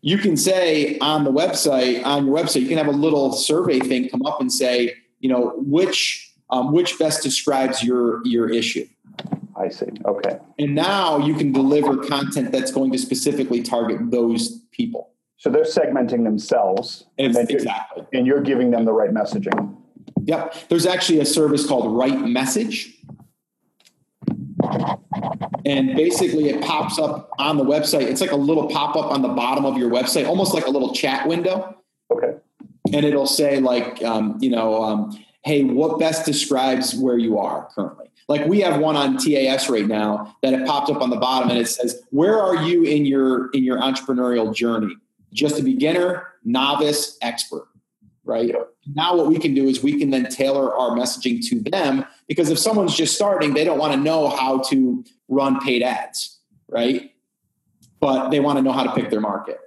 [0.00, 3.78] You can say on the website, on your website, you can have a little survey
[3.78, 8.86] thing come up and say, you know, which um, which best describes your your issue.
[9.56, 9.86] I see.
[10.04, 10.38] Okay.
[10.58, 15.10] And now you can deliver content that's going to specifically target those people.
[15.36, 17.04] So they're segmenting themselves.
[17.18, 18.06] And exactly.
[18.12, 19.76] And you're giving them the right messaging.
[20.24, 20.68] Yep.
[20.68, 22.94] There's actually a service called RightMessage.
[25.64, 28.02] And basically, it pops up on the website.
[28.02, 30.70] It's like a little pop up on the bottom of your website, almost like a
[30.70, 31.76] little chat window.
[32.10, 32.36] Okay.
[32.92, 37.68] And it'll say, like, um, you know, um, hey, what best describes where you are
[37.74, 38.02] currently?
[38.28, 41.50] Like we have one on TAS right now that it popped up on the bottom
[41.50, 44.96] and it says, "Where are you in your in your entrepreneurial journey?
[45.32, 47.68] Just a beginner, novice, expert."
[48.24, 48.54] Right?
[48.94, 52.48] Now what we can do is we can then tailor our messaging to them because
[52.48, 57.12] if someone's just starting, they don't want to know how to run paid ads, right?
[58.00, 59.58] But they want to know how to pick their market.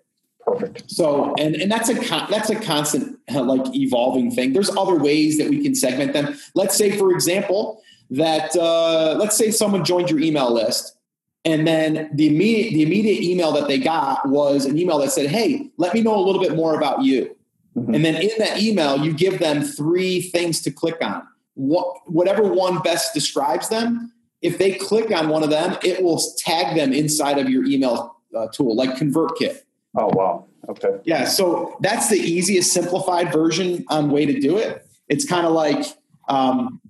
[0.41, 0.89] Perfect.
[0.89, 4.53] So, and and that's a con- that's a constant like evolving thing.
[4.53, 6.35] There's other ways that we can segment them.
[6.55, 10.97] Let's say, for example, that uh, let's say someone joined your email list
[11.43, 15.29] and then the immediate the immediate email that they got was an email that said
[15.29, 17.35] hey let me know a little bit more about you
[17.75, 17.93] mm-hmm.
[17.93, 22.43] and then in that email you give them three things to click on what, whatever
[22.43, 26.93] one best describes them if they click on one of them it will tag them
[26.93, 29.59] inside of your email uh, tool like convertkit
[29.97, 34.85] oh wow okay yeah so that's the easiest simplified version on way to do it
[35.07, 35.85] it's kind of like
[36.27, 36.81] um,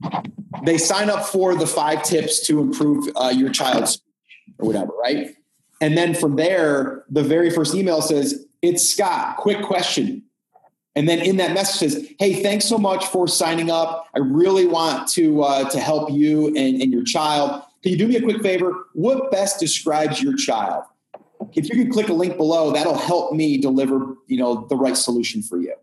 [0.63, 4.01] they sign up for the five tips to improve uh, your child's
[4.59, 5.35] or whatever, right?
[5.81, 10.23] And then from there, the very first email says, It's Scott, quick question.
[10.95, 14.07] And then in that message says, Hey, thanks so much for signing up.
[14.15, 17.61] I really want to, uh, to help you and, and your child.
[17.83, 18.87] Can you do me a quick favor?
[18.93, 20.83] What best describes your child?
[21.53, 24.97] If you can click a link below, that'll help me deliver, you know, the right
[24.97, 25.73] solution for you.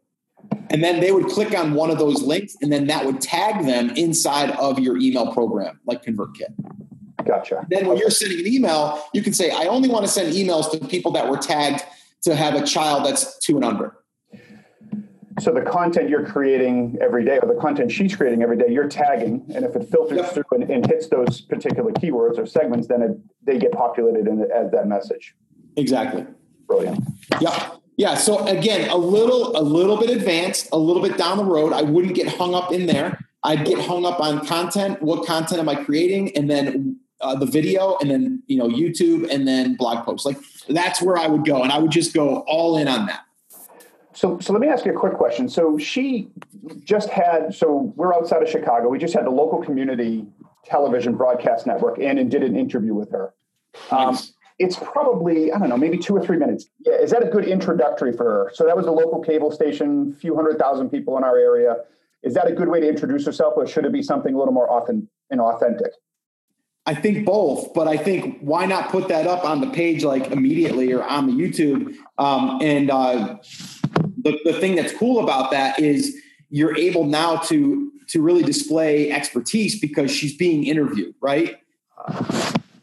[0.71, 3.65] And then they would click on one of those links, and then that would tag
[3.65, 7.25] them inside of your email program, like ConvertKit.
[7.25, 7.65] Gotcha.
[7.69, 10.71] Then when you're sending an email, you can say, I only want to send emails
[10.73, 11.85] to people that were tagged
[12.23, 13.95] to have a child that's two and under.
[15.43, 18.89] So the content you're creating every day, or the content she's creating every day, you're
[18.89, 20.33] tagging, and if it filters yep.
[20.33, 23.11] through and, and, hits those particular keywords or segments, then it,
[23.45, 25.35] they get populated in, as that message.
[25.77, 26.25] Exactly.
[26.69, 27.05] Brilliant.
[27.41, 27.71] Yeah.
[27.97, 28.15] Yeah.
[28.15, 31.73] So again, a little, a little bit advanced, a little bit down the road.
[31.73, 33.19] I wouldn't get hung up in there.
[33.43, 35.03] I'd get hung up on content.
[35.03, 36.37] What content am I creating?
[36.37, 40.25] And then uh, the video, and then you know YouTube, and then blog posts.
[40.25, 40.39] Like
[40.69, 43.25] that's where I would go, and I would just go all in on that.
[44.15, 45.49] So, so let me ask you a quick question.
[45.49, 46.29] So she
[46.85, 47.55] just had.
[47.55, 48.89] So we're outside of Chicago.
[48.89, 50.27] We just had the local community
[50.65, 53.35] television broadcast network in and did an interview with her.
[53.91, 54.33] Um, nice
[54.63, 56.67] it's probably I don't know, maybe two or three minutes.
[56.81, 58.51] Yeah, is that a good introductory for her?
[58.55, 61.77] So that was a local cable station, few hundred thousand people in our area.
[62.23, 64.55] Is that a good way to introduce herself, or should it be something a little
[64.55, 65.93] more often and authentic?
[66.87, 70.31] I think both, but I think why not put that up on the page like
[70.31, 71.97] immediately or on the YouTube?
[72.19, 73.39] Um, and uh,
[74.23, 76.17] the, the thing that's cool about that is
[76.51, 81.57] you're able now to to really display expertise because she's being interviewed, right?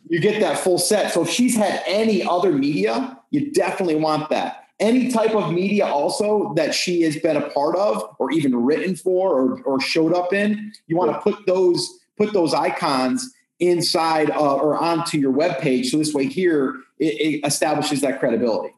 [0.08, 1.14] You get that full set.
[1.14, 4.66] So if she's had any other media, you definitely want that.
[4.80, 8.96] Any type of media also that she has been a part of or even written
[8.96, 14.32] for or, or showed up in, you want to put those put those icons inside
[14.32, 15.92] uh, or onto your web page.
[15.92, 18.74] So this way here it, it establishes that credibility.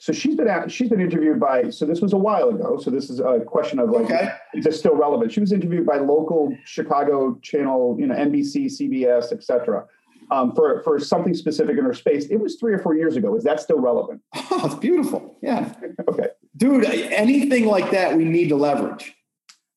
[0.00, 1.70] So she's been at, she's been interviewed by.
[1.70, 2.78] So this was a while ago.
[2.78, 4.30] So this is a question of like, okay.
[4.54, 5.32] is it still relevant?
[5.32, 9.86] She was interviewed by local Chicago channel, you know, NBC, CBS, etc.
[10.30, 12.26] Um, for for something specific in her space.
[12.26, 13.34] It was three or four years ago.
[13.34, 14.22] Is that still relevant?
[14.50, 15.36] Oh, it's beautiful.
[15.40, 15.72] Yeah.
[16.08, 16.84] okay, dude.
[16.84, 19.14] Anything like that, we need to leverage.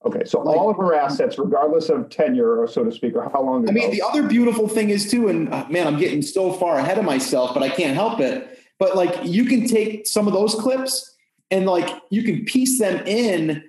[0.03, 3.30] Okay, so like, all of her assets, regardless of tenure or so to speak, or
[3.30, 3.63] how long.
[3.63, 3.72] Ago.
[3.72, 6.78] I mean, the other beautiful thing is too, and uh, man, I'm getting so far
[6.78, 10.34] ahead of myself, but I can't help it but like you can take some of
[10.34, 11.15] those clips
[11.51, 13.63] and like you can piece them in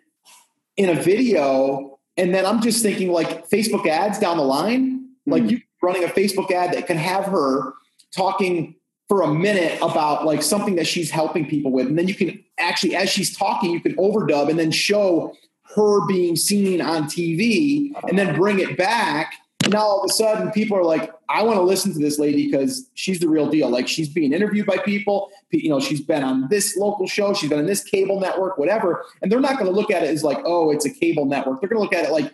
[0.78, 1.98] in a video.
[2.16, 5.30] And then I'm just thinking like Facebook ads down the line, mm-hmm.
[5.30, 7.74] like you running a Facebook ad that can have her
[8.16, 8.74] talking
[9.06, 11.88] for a minute about like something that she's helping people with.
[11.88, 15.36] And then you can actually, as she's talking, you can overdub and then show
[15.76, 19.34] her being seen on TV and then bring it back
[19.64, 22.18] and now all of a sudden, people are like, I want to listen to this
[22.18, 23.70] lady because she's the real deal.
[23.70, 25.30] Like she's being interviewed by people.
[25.50, 29.06] You know, she's been on this local show, she's been on this cable network, whatever.
[29.22, 31.60] And they're not going to look at it as like, oh, it's a cable network.
[31.60, 32.30] They're going to look at it like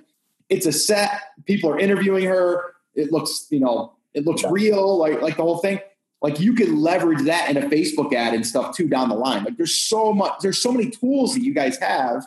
[0.48, 1.12] it's a set.
[1.44, 2.74] People are interviewing her.
[2.96, 5.80] It looks, you know, it looks real, like like the whole thing.
[6.20, 9.44] Like you could leverage that in a Facebook ad and stuff too down the line.
[9.44, 12.26] Like there's so much, there's so many tools that you guys have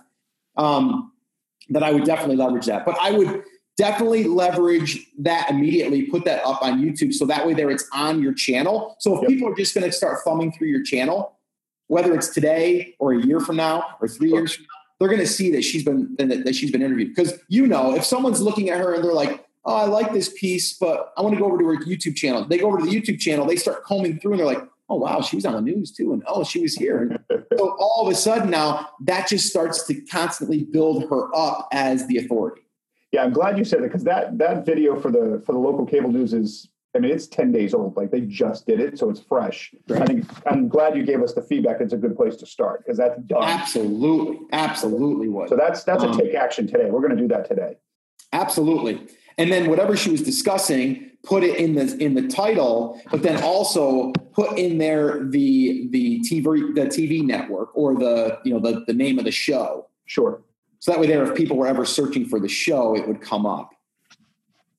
[0.55, 1.11] um,
[1.69, 2.85] that I would definitely leverage that.
[2.85, 3.43] But I would
[3.81, 8.21] definitely leverage that immediately put that up on youtube so that way there it's on
[8.21, 9.29] your channel so if yep.
[9.29, 11.39] people are just going to start thumbing through your channel
[11.87, 14.37] whether it's today or a year from now or three sure.
[14.37, 17.39] years from now they're going to see that she's been that she's been interviewed because
[17.47, 20.77] you know if someone's looking at her and they're like oh i like this piece
[20.77, 22.91] but i want to go over to her youtube channel they go over to the
[22.91, 25.61] youtube channel they start combing through and they're like oh wow she was on the
[25.61, 29.27] news too and oh she was here and so all of a sudden now that
[29.27, 32.61] just starts to constantly build her up as the authority
[33.11, 35.85] yeah, I'm glad you said that because that that video for the for the local
[35.85, 37.97] cable news is I mean it's 10 days old.
[37.97, 39.73] Like they just did it, so it's fresh.
[39.87, 40.01] Right.
[40.01, 41.81] I think I'm glad you gave us the feedback.
[41.81, 43.43] It's a good place to start because that's done.
[43.43, 45.49] Absolutely, absolutely was.
[45.49, 46.89] So that's that's um, a take action today.
[46.89, 47.77] We're going to do that today.
[48.33, 49.07] Absolutely.
[49.37, 53.43] And then whatever she was discussing, put it in the in the title, but then
[53.43, 58.85] also put in there the the TV the TV network or the you know the
[58.87, 59.87] the name of the show.
[60.05, 60.41] Sure.
[60.81, 63.45] So that way, there, if people were ever searching for the show, it would come
[63.45, 63.69] up.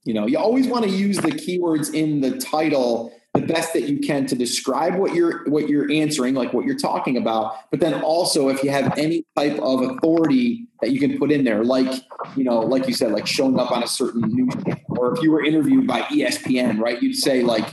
[0.04, 3.88] You know, you always want to use the keywords in the title the best that
[3.88, 7.70] you can to describe what you're what you're answering, like what you're talking about.
[7.70, 11.44] But then also, if you have any type of authority that you can put in
[11.44, 11.90] there, like
[12.36, 14.52] you know, like you said, like showing up on a certain news,
[14.88, 17.00] or if you were interviewed by ESPN, right?
[17.00, 17.64] You'd say like,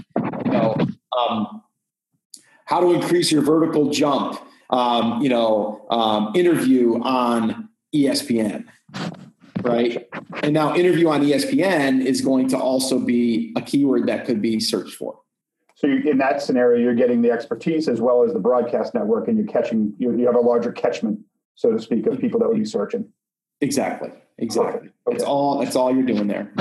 [0.45, 0.77] you know,
[1.17, 1.61] um,
[2.65, 4.39] how to increase your vertical jump.
[4.69, 8.65] Um, you know, um, interview on ESPN,
[9.61, 10.07] right?
[10.43, 14.59] And now interview on ESPN is going to also be a keyword that could be
[14.59, 15.19] searched for.
[15.75, 19.29] So you, in that scenario, you're getting the expertise as well as the broadcast network,
[19.29, 19.93] and you're catching.
[19.97, 21.19] You, you have a larger catchment,
[21.55, 23.07] so to speak, of people that would be searching.
[23.61, 24.11] Exactly.
[24.37, 24.89] Exactly.
[25.07, 25.15] Okay.
[25.15, 25.59] It's all.
[25.59, 26.53] That's all you're doing there.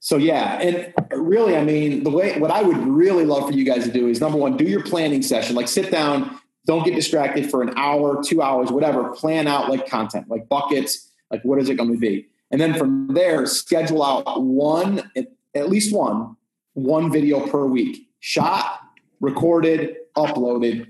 [0.00, 3.64] So yeah, and really, I mean, the way what I would really love for you
[3.64, 5.54] guys to do is number one, do your planning session.
[5.54, 9.10] Like sit down, don't get distracted for an hour, two hours, whatever.
[9.10, 12.28] Plan out like content, like buckets, like what is it going to be?
[12.50, 15.10] And then from there, schedule out one,
[15.54, 16.36] at least one,
[16.74, 18.80] one video per week, shot,
[19.20, 20.88] recorded, uploaded.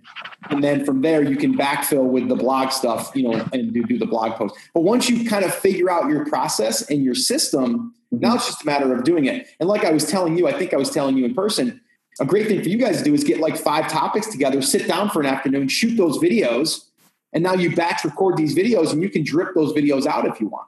[0.48, 3.84] And then from there, you can backfill with the blog stuff, you know, and do,
[3.84, 4.56] do the blog post.
[4.72, 8.62] But once you kind of figure out your process and your system, now it's just
[8.62, 9.48] a matter of doing it.
[9.60, 11.80] And like I was telling you, I think I was telling you in person,
[12.18, 14.88] a great thing for you guys to do is get like five topics together, sit
[14.88, 16.86] down for an afternoon, shoot those videos,
[17.32, 20.40] and now you batch record these videos and you can drip those videos out if
[20.40, 20.66] you want.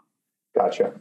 [0.55, 0.93] Gotcha.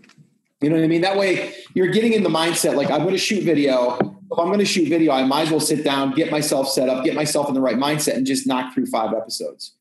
[0.61, 1.01] You know what I mean?
[1.01, 3.97] That way you're getting in the mindset like, I'm going to shoot video.
[4.31, 6.87] If I'm going to shoot video, I might as well sit down, get myself set
[6.87, 9.73] up, get myself in the right mindset, and just knock through five episodes.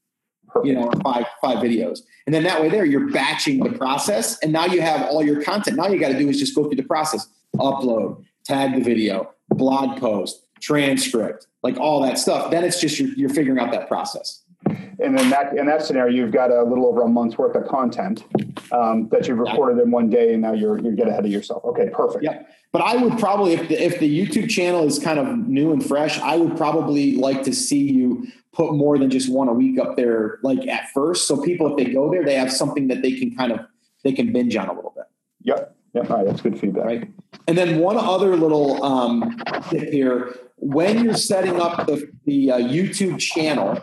[0.49, 0.67] Perfect.
[0.67, 4.53] You know, five five videos, and then that way there you're batching the process, and
[4.53, 5.77] now you have all your content.
[5.77, 9.33] Now you got to do is just go through the process, upload, tag the video,
[9.51, 12.51] blog post, transcript, like all that stuff.
[12.51, 14.43] Then it's just you're, you're figuring out that process.
[14.67, 17.67] and in that in that scenario, you've got a little over a month's worth of
[17.67, 18.25] content
[18.73, 21.65] um, that you've recorded in one day, and now you're you get ahead of yourself.
[21.65, 22.23] Okay, perfect.
[22.23, 22.43] Yeah,
[22.73, 25.85] but I would probably if the, if the YouTube channel is kind of new and
[25.85, 29.79] fresh, I would probably like to see you put more than just one a week
[29.79, 33.01] up there, like at first, so people if they go there, they have something that
[33.01, 33.61] they can kind of
[34.05, 35.05] they can binge on a little bit.
[35.43, 35.77] Yep.
[35.95, 36.11] Yep.
[36.11, 36.85] All right, that's good feedback.
[36.85, 37.11] Right.
[37.49, 39.37] And then one other little um,
[39.71, 43.83] tip here: when you're setting up the the uh, YouTube channel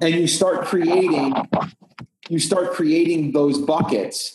[0.00, 1.34] and you start creating
[2.28, 4.32] you start creating those buckets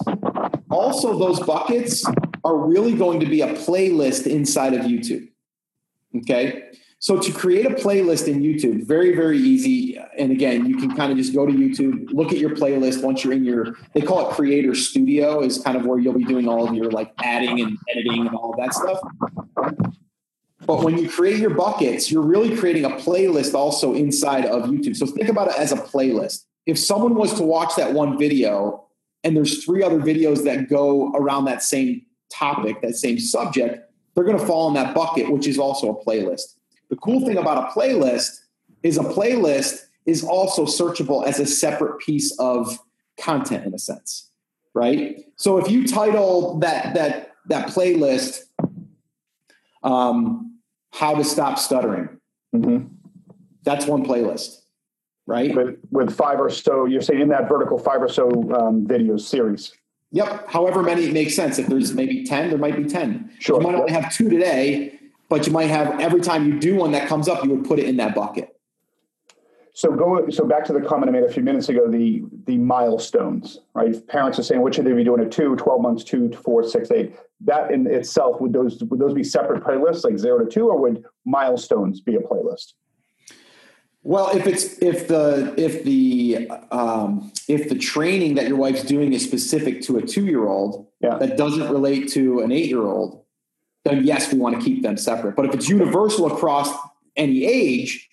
[0.70, 2.06] also those buckets
[2.44, 5.28] are really going to be a playlist inside of youtube
[6.18, 6.64] okay?
[7.00, 11.12] So to create a playlist in youtube very very easy and again you can kind
[11.12, 14.30] of just go to youtube look at your playlist once you're in your they call
[14.30, 17.62] it creator studio is kind of where you'll be doing all of your like adding
[17.62, 19.00] and editing and all that stuff
[20.68, 24.98] but when you create your buckets, you're really creating a playlist also inside of YouTube.
[24.98, 26.44] So think about it as a playlist.
[26.66, 28.86] If someone was to watch that one video
[29.24, 34.26] and there's three other videos that go around that same topic, that same subject, they're
[34.26, 36.56] going to fall in that bucket, which is also a playlist.
[36.90, 38.42] The cool thing about a playlist
[38.84, 42.78] is a playlist is also searchable as a separate piece of
[43.18, 44.32] content in a sense,
[44.74, 45.24] right?
[45.38, 48.42] So if you title that that that playlist
[49.84, 50.47] um,
[50.92, 52.10] how to stop stuttering.
[52.56, 52.88] Mm-hmm.
[53.64, 54.62] That's one playlist,
[55.26, 55.54] right?
[55.54, 59.22] With, with five or so, you're saying in that vertical five or so um, videos
[59.22, 59.74] series.
[60.12, 60.48] Yep.
[60.50, 61.60] However many it makes sense.
[61.60, 63.34] If there's maybe 10, there might be 10.
[63.40, 63.62] Sure.
[63.62, 64.98] You might only have two today,
[65.30, 67.80] but you might have every time you do one that comes up, you would put
[67.80, 68.57] it in that bucket.
[69.78, 72.58] So go so back to the comment I made a few minutes ago, the the
[72.58, 73.96] milestones, right?
[74.08, 76.90] Parents are saying, what should they be doing at two, 12 months, two, four, six,
[76.90, 77.16] eight.
[77.42, 80.80] That in itself, would those would those be separate playlists, like zero to two, or
[80.80, 82.74] would milestones be a playlist?
[84.02, 89.14] Well, if it's if the if the um, if the training that your wife's doing
[89.14, 91.20] is specific to a two year old yeah.
[91.20, 93.26] that doesn't relate to an eight year old,
[93.86, 95.36] then yes, we want to keep them separate.
[95.36, 96.76] But if it's universal across
[97.16, 98.07] any age,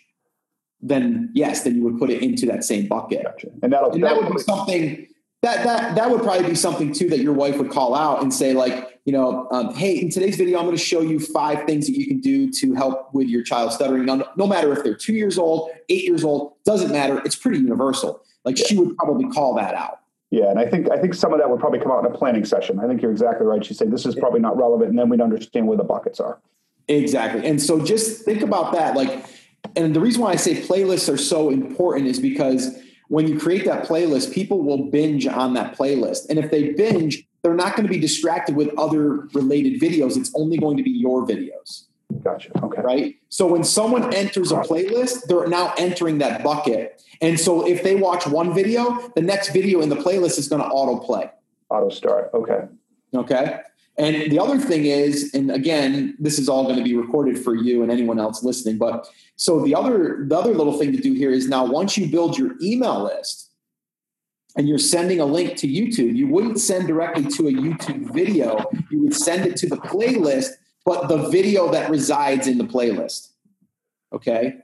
[0.84, 3.24] then yes, then you would put it into that same bucket.
[3.24, 3.48] Gotcha.
[3.62, 5.08] And that'll and that would be something
[5.42, 8.32] that that that would probably be something too that your wife would call out and
[8.32, 11.66] say like, you know, um, hey, in today's video, I'm going to show you five
[11.66, 14.04] things that you can do to help with your child stuttering.
[14.04, 17.20] Now, no matter if they're two years old, eight years old, doesn't matter.
[17.24, 18.22] It's pretty universal.
[18.44, 18.66] Like yeah.
[18.66, 20.00] she would probably call that out.
[20.30, 22.16] Yeah, and I think I think some of that would probably come out in a
[22.16, 22.80] planning session.
[22.80, 23.64] I think you're exactly right.
[23.64, 26.40] She'd say this is probably not relevant, and then we'd understand where the buckets are.
[26.88, 28.96] Exactly, and so just think about that.
[28.96, 29.24] Like
[29.76, 33.64] and the reason why I say playlists are so important is because when you create
[33.64, 36.28] that playlist, people will binge on that playlist.
[36.28, 40.16] And if they binge, they're not going to be distracted with other related videos.
[40.16, 41.84] It's only going to be your videos.
[42.22, 42.50] Gotcha.
[42.62, 42.82] Okay.
[42.82, 43.16] Right.
[43.28, 47.02] So when someone enters a playlist, they're now entering that bucket.
[47.20, 50.62] And so if they watch one video, the next video in the playlist is going
[50.62, 51.30] to auto play.
[51.70, 52.30] Auto start.
[52.34, 52.66] Okay.
[53.14, 53.60] Okay.
[53.96, 57.54] And the other thing is, and again, this is all going to be recorded for
[57.54, 58.76] you and anyone else listening.
[58.76, 62.08] But so the other the other little thing to do here is now once you
[62.08, 63.50] build your email list
[64.56, 68.64] and you're sending a link to YouTube, you wouldn't send directly to a YouTube video.
[68.90, 70.50] You would send it to the playlist,
[70.84, 73.30] but the video that resides in the playlist.
[74.12, 74.56] Okay.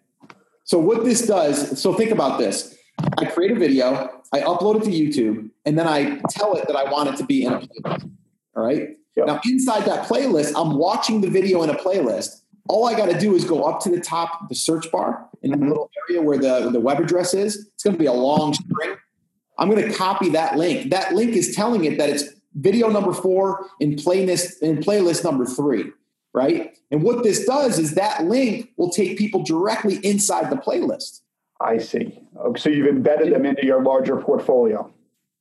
[0.64, 2.76] So what this does, so think about this.
[3.18, 6.76] I create a video, I upload it to YouTube, and then I tell it that
[6.76, 8.10] I want it to be in a playlist.
[8.54, 8.90] All right.
[9.16, 9.26] Yep.
[9.26, 12.42] Now, inside that playlist, I'm watching the video in a playlist.
[12.68, 15.50] All I got to do is go up to the top the search bar in
[15.50, 15.68] the mm-hmm.
[15.68, 17.68] little area where the, the web address is.
[17.74, 18.96] It's going to be a long string.
[19.58, 20.90] I'm going to copy that link.
[20.90, 25.44] That link is telling it that it's video number four in playlist in playlist number
[25.44, 25.90] three,
[26.32, 26.76] right?
[26.90, 31.20] And what this does is that link will take people directly inside the playlist.
[31.60, 32.18] I see.
[32.56, 34.90] So you've embedded them into your larger portfolio.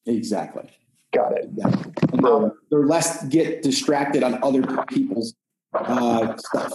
[0.05, 0.69] Exactly.
[1.13, 1.49] Got it.
[1.55, 1.71] Yeah.
[2.13, 5.33] They're, they're less get distracted on other people's
[5.73, 6.73] uh, stuff.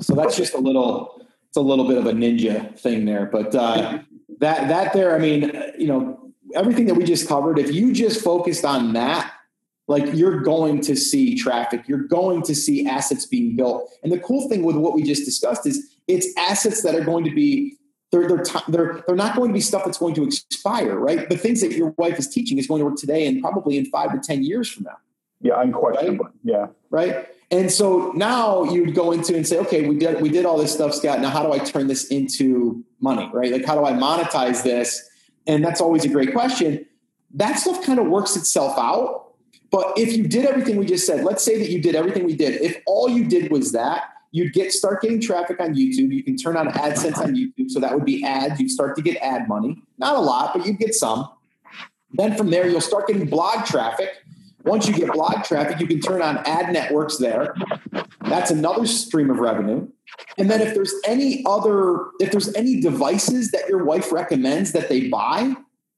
[0.00, 3.26] So that's just a little, it's a little bit of a ninja thing there.
[3.26, 4.00] But uh,
[4.40, 7.58] that that there, I mean, you know, everything that we just covered.
[7.58, 9.32] If you just focused on that,
[9.88, 13.90] like you're going to see traffic, you're going to see assets being built.
[14.02, 17.24] And the cool thing with what we just discussed is it's assets that are going
[17.24, 17.76] to be
[18.12, 21.28] they're, they're, t- they're, they're not going to be stuff that's going to expire, right?
[21.28, 23.86] The things that your wife is teaching is going to work today and probably in
[23.86, 24.98] five to 10 years from now.
[25.40, 26.26] Yeah, unquestionably.
[26.26, 26.34] Right?
[26.44, 26.66] Yeah.
[26.90, 27.28] Right.
[27.50, 30.72] And so now you'd go into and say, okay, we did we did all this
[30.72, 31.20] stuff, Scott.
[31.20, 33.28] Now how do I turn this into money?
[33.32, 33.52] Right?
[33.52, 35.10] Like how do I monetize this?
[35.46, 36.86] And that's always a great question.
[37.34, 39.34] That stuff kind of works itself out.
[39.70, 42.36] But if you did everything we just said, let's say that you did everything we
[42.36, 42.60] did.
[42.60, 46.12] If all you did was that, you'd get start getting traffic on YouTube.
[46.12, 48.58] You can turn on AdSense on YouTube, so that would be ads.
[48.58, 51.28] You'd start to get ad money, not a lot, but you'd get some.
[52.14, 54.10] Then from there, you'll start getting blog traffic.
[54.64, 57.54] Once you get blog traffic, you can turn on ad networks there.
[58.22, 59.88] That's another stream of revenue.
[60.38, 64.88] And then if there's any other, if there's any devices that your wife recommends that
[64.88, 65.54] they buy,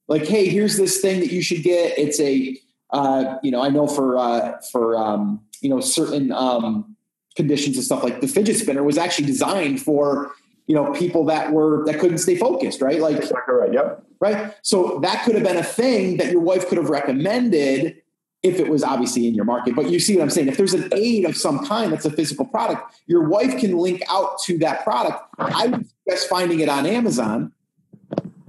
[0.07, 1.97] like, hey, here's this thing that you should get.
[1.97, 2.57] It's a,
[2.91, 6.94] uh, you know, I know for uh, for um, you know certain um,
[7.35, 10.31] conditions and stuff like the fidget spinner was actually designed for
[10.67, 12.99] you know people that were that couldn't stay focused, right?
[12.99, 13.73] Like exactly right.
[13.73, 14.03] Yep.
[14.19, 14.53] Right.
[14.61, 18.01] So that could have been a thing that your wife could have recommended
[18.45, 19.75] if it was obviously in your market.
[19.75, 20.47] But you see what I'm saying?
[20.47, 24.03] If there's an aid of some kind that's a physical product, your wife can link
[24.09, 25.23] out to that product.
[25.39, 27.51] I would suggest finding it on Amazon,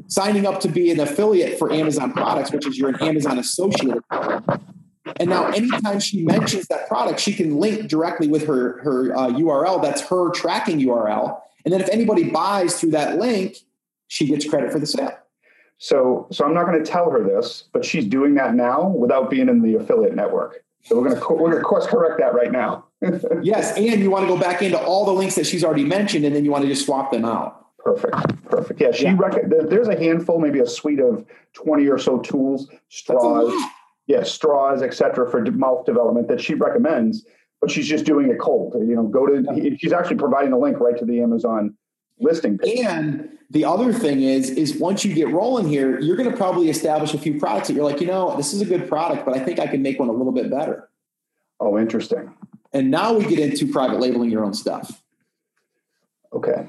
[0.07, 4.03] signing up to be an affiliate for Amazon products, which is you're an Amazon associate.
[5.17, 9.29] And now, anytime she mentions that product, she can link directly with her her uh,
[9.29, 9.81] URL.
[9.81, 11.41] That's her tracking URL.
[11.65, 13.57] And then, if anybody buys through that link,
[14.09, 15.17] she gets credit for the sale.
[15.79, 19.31] So, so I'm not going to tell her this, but she's doing that now without
[19.31, 20.65] being in the affiliate network.
[20.83, 22.85] So we're going to we're going to course correct that right now.
[23.43, 26.25] yes, and you want to go back into all the links that she's already mentioned,
[26.25, 27.67] and then you want to just swap them out.
[27.79, 28.81] Perfect, perfect.
[28.81, 29.17] Yeah, she yeah.
[29.19, 33.53] Rec- there's a handful, maybe a suite of twenty or so tools, straws,
[34.07, 37.25] yeah, straws, etc., for mouth development that she recommends.
[37.61, 38.75] But she's just doing it cold.
[38.75, 39.77] You know, go to.
[39.79, 41.75] She's actually providing a link right to the Amazon
[42.19, 42.81] listing page.
[42.81, 46.69] And the other thing is, is once you get rolling here, you're going to probably
[46.69, 49.37] establish a few products that you're like, you know, this is a good product, but
[49.37, 50.89] I think I can make one a little bit better.
[51.61, 52.33] Oh, interesting.
[52.73, 55.03] And now we get into private labeling your own stuff.
[56.33, 56.67] Okay.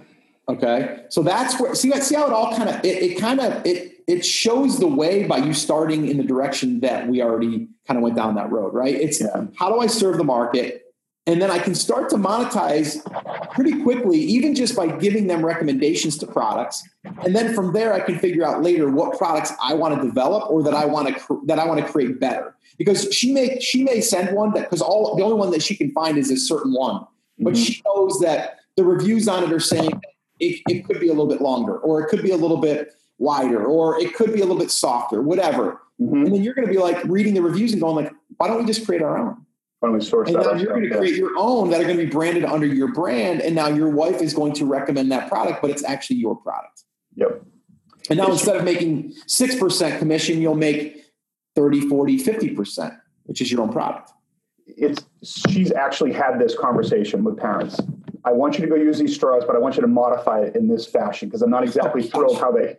[0.47, 1.03] Okay.
[1.09, 3.96] So that's where see see how it all kind of it, it kind of it
[4.07, 8.03] it shows the way by you starting in the direction that we already kind of
[8.03, 8.95] went down that road, right?
[8.95, 9.45] It's yeah.
[9.59, 10.85] how do I serve the market?
[11.25, 13.03] And then I can start to monetize
[13.51, 16.81] pretty quickly, even just by giving them recommendations to products.
[17.25, 20.49] And then from there, I can figure out later what products I want to develop
[20.49, 22.55] or that I want to that I want to create better.
[22.77, 25.75] Because she may she may send one that because all the only one that she
[25.75, 27.05] can find is a certain one,
[27.39, 27.61] but mm-hmm.
[27.61, 30.01] she knows that the reviews on it are saying
[30.39, 32.93] it, it could be a little bit longer, or it could be a little bit
[33.18, 35.82] wider, or it could be a little bit softer, whatever.
[35.99, 36.26] Mm-hmm.
[36.26, 38.59] And then you're going to be like reading the reviews and going like, why don't
[38.59, 39.38] we just create our own?
[40.01, 42.43] Source and now you're going to create your own that are going to be branded
[42.43, 43.41] under your brand.
[43.41, 46.84] And now your wife is going to recommend that product, but it's actually your product.
[47.15, 47.43] Yep.
[48.09, 48.59] And now it's instead true.
[48.59, 51.05] of making 6% commission, you'll make
[51.55, 54.11] 30, 40, 50%, which is your own product.
[54.65, 57.80] It's she's actually had this conversation with parents.
[58.28, 60.55] I want you to go use these straws, but I want you to modify it
[60.55, 62.75] in this fashion because I'm not exactly thrilled how they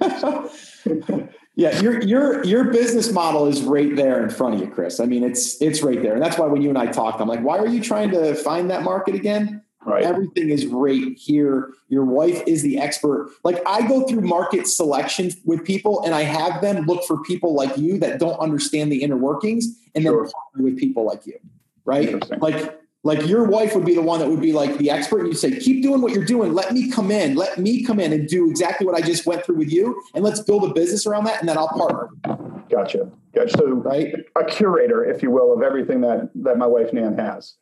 [1.56, 4.98] Yeah, your your your business model is right there in front of you, Chris.
[4.98, 7.28] I mean, it's it's right there, and that's why when you and I talked, I'm
[7.28, 9.62] like, why are you trying to find that market again?
[9.86, 10.02] Right.
[10.02, 11.72] Everything is right here.
[11.88, 13.30] Your wife is the expert.
[13.44, 17.54] Like I go through market selection with people, and I have them look for people
[17.54, 20.24] like you that don't understand the inner workings, and sure.
[20.24, 21.38] then partner with people like you.
[21.84, 22.20] Right?
[22.40, 25.28] Like like your wife would be the one that would be like the expert and
[25.28, 26.54] you say keep doing what you're doing.
[26.54, 27.36] Let me come in.
[27.36, 30.24] Let me come in and do exactly what i just went through with you and
[30.24, 32.08] let's build a business around that and then i'll partner.
[32.70, 33.10] Gotcha.
[33.34, 33.58] Gotcha.
[33.58, 34.14] So right?
[34.36, 37.54] a curator if you will of everything that that my wife nan has.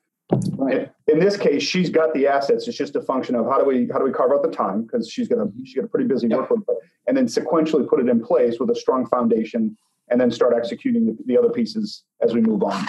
[0.52, 0.90] Right.
[1.08, 2.66] In, this case she's got the assets.
[2.68, 4.82] It's just a function of how do we how do we carve out the time
[4.82, 6.38] because she's got a she's got a pretty busy yep.
[6.38, 6.64] workload
[7.08, 9.76] and then sequentially put it in place with a strong foundation
[10.08, 12.86] and then start executing the, the other pieces as we move on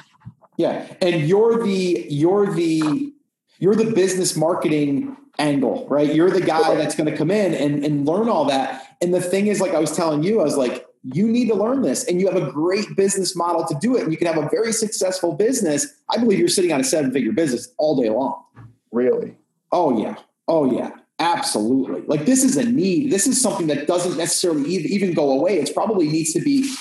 [0.57, 3.13] yeah, and you're the you're the
[3.59, 6.13] you're the business marketing angle, right?
[6.13, 8.97] You're the guy that's going to come in and and learn all that.
[9.01, 11.55] And the thing is, like I was telling you, I was like, you need to
[11.55, 14.27] learn this, and you have a great business model to do it, and you can
[14.27, 15.87] have a very successful business.
[16.09, 18.43] I believe you're sitting on a seven figure business all day long.
[18.91, 19.35] Really?
[19.71, 20.15] Oh yeah.
[20.47, 20.91] Oh yeah.
[21.19, 22.01] Absolutely.
[22.01, 23.11] Like this is a need.
[23.11, 25.59] This is something that doesn't necessarily even go away.
[25.59, 26.73] It's probably needs to be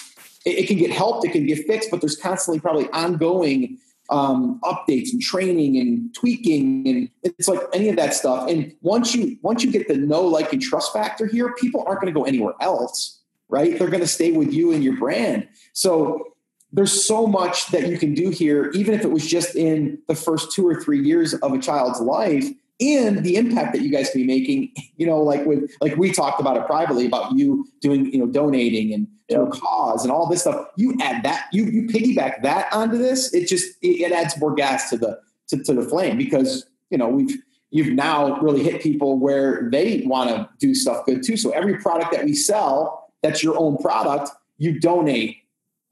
[0.45, 3.79] it, it, can get helped, it can get fixed, but there's constantly probably ongoing
[4.11, 8.49] um, updates and training and tweaking and it's like any of that stuff.
[8.49, 12.01] And once you once you get the know, like, and trust factor here, people aren't
[12.01, 13.79] going to go anywhere else, right?
[13.79, 15.49] They're going to stay with you and your brand.
[15.73, 16.35] So
[16.73, 20.15] there's so much that you can do here, even if it was just in the
[20.15, 22.47] first two or three years of a child's life
[22.81, 26.11] and the impact that you guys can be making you know like with like we
[26.11, 30.13] talked about it privately about you doing you know donating and to a cause and
[30.13, 34.01] all this stuff you add that you you piggyback that onto this it just it,
[34.01, 35.19] it adds more gas to the
[35.49, 40.03] to, to the flame because you know we've you've now really hit people where they
[40.07, 43.77] want to do stuff good too so every product that we sell that's your own
[43.79, 45.39] product you donate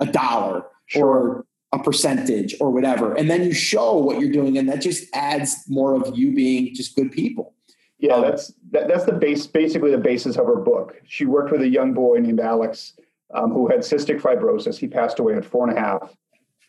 [0.01, 1.07] a dollar sure.
[1.07, 3.15] or a percentage or whatever.
[3.15, 6.75] And then you show what you're doing, and that just adds more of you being
[6.75, 7.55] just good people.
[7.99, 10.97] Yeah, um, that's that, that's the base, basically the basis of her book.
[11.07, 12.95] She worked with a young boy named Alex
[13.35, 14.77] um, who had cystic fibrosis.
[14.77, 16.15] He passed away at four and a half,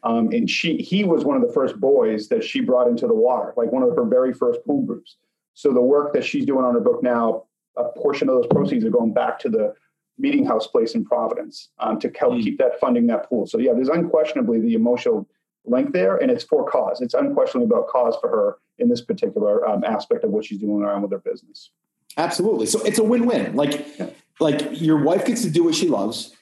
[0.04, 3.16] um, and she he was one of the first boys that she brought into the
[3.16, 5.18] water, like one of her very first pool groups.
[5.54, 7.44] So the work that she's doing on her book now,
[7.78, 9.74] a portion of those proceeds are going back to the
[10.18, 12.44] meeting house place in Providence um, to help mm.
[12.44, 13.48] keep that funding that pool.
[13.48, 15.28] So yeah, there's unquestionably the emotional
[15.66, 17.02] link there, and it's for cause.
[17.02, 20.84] It's unquestionably about cause for her in this particular um, aspect of what she's doing
[20.84, 21.72] around with her business.
[22.18, 22.66] Absolutely.
[22.66, 23.56] So it's a win-win.
[23.56, 24.10] Like, yeah.
[24.40, 26.36] like your wife gets to do what she loves.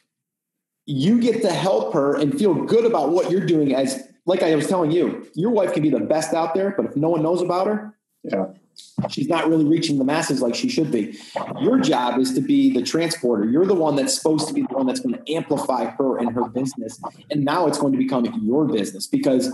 [0.91, 3.75] You get to help her and feel good about what you're doing.
[3.75, 6.87] As like I was telling you, your wife can be the best out there, but
[6.87, 8.47] if no one knows about her, yeah,
[9.07, 11.15] she's not really reaching the masses like she should be.
[11.61, 13.45] Your job is to be the transporter.
[13.45, 16.31] You're the one that's supposed to be the one that's going to amplify her and
[16.33, 16.99] her business.
[17.29, 19.51] And now it's going to become your business because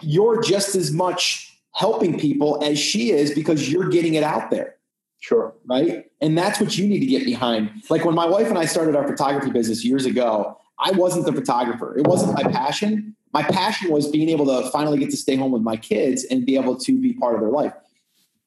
[0.00, 4.76] you're just as much helping people as she is because you're getting it out there.
[5.20, 5.54] Sure.
[5.66, 6.06] Right.
[6.20, 7.70] And that's what you need to get behind.
[7.90, 11.32] Like when my wife and I started our photography business years ago, I wasn't the
[11.32, 11.96] photographer.
[11.96, 13.14] It wasn't my passion.
[13.32, 16.44] My passion was being able to finally get to stay home with my kids and
[16.44, 17.74] be able to be part of their life.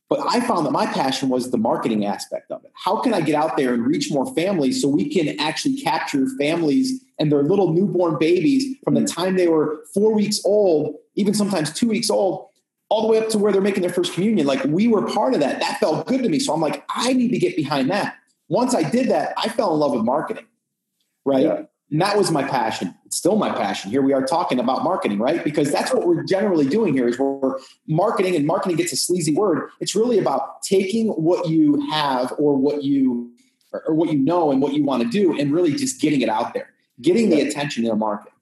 [0.09, 2.71] But I found that my passion was the marketing aspect of it.
[2.74, 6.28] How can I get out there and reach more families so we can actually capture
[6.39, 9.15] families and their little newborn babies from the mm.
[9.15, 12.49] time they were four weeks old, even sometimes two weeks old,
[12.94, 14.46] all the way up to where they're making their first communion.
[14.46, 15.60] Like we were part of that.
[15.60, 16.38] That felt good to me.
[16.38, 18.18] So I'm like, I need to get behind that.
[18.50, 20.46] Once I did that, I fell in love with marketing.
[21.26, 21.44] Right.
[21.44, 21.64] Yeah.
[21.89, 22.94] And that was my passion.
[23.06, 23.89] It's still my passion.
[23.89, 25.44] Here we are talking about marketing, right?
[25.44, 29.34] Because that's what we're generally doing here is we're marketing and marketing gets a sleazy
[29.34, 29.70] word.
[29.80, 33.32] It's really about taking what you have or what you
[33.88, 36.30] or what you know and what you want to do and really just getting it
[36.30, 36.70] out there,
[37.02, 38.32] getting the attention in the market.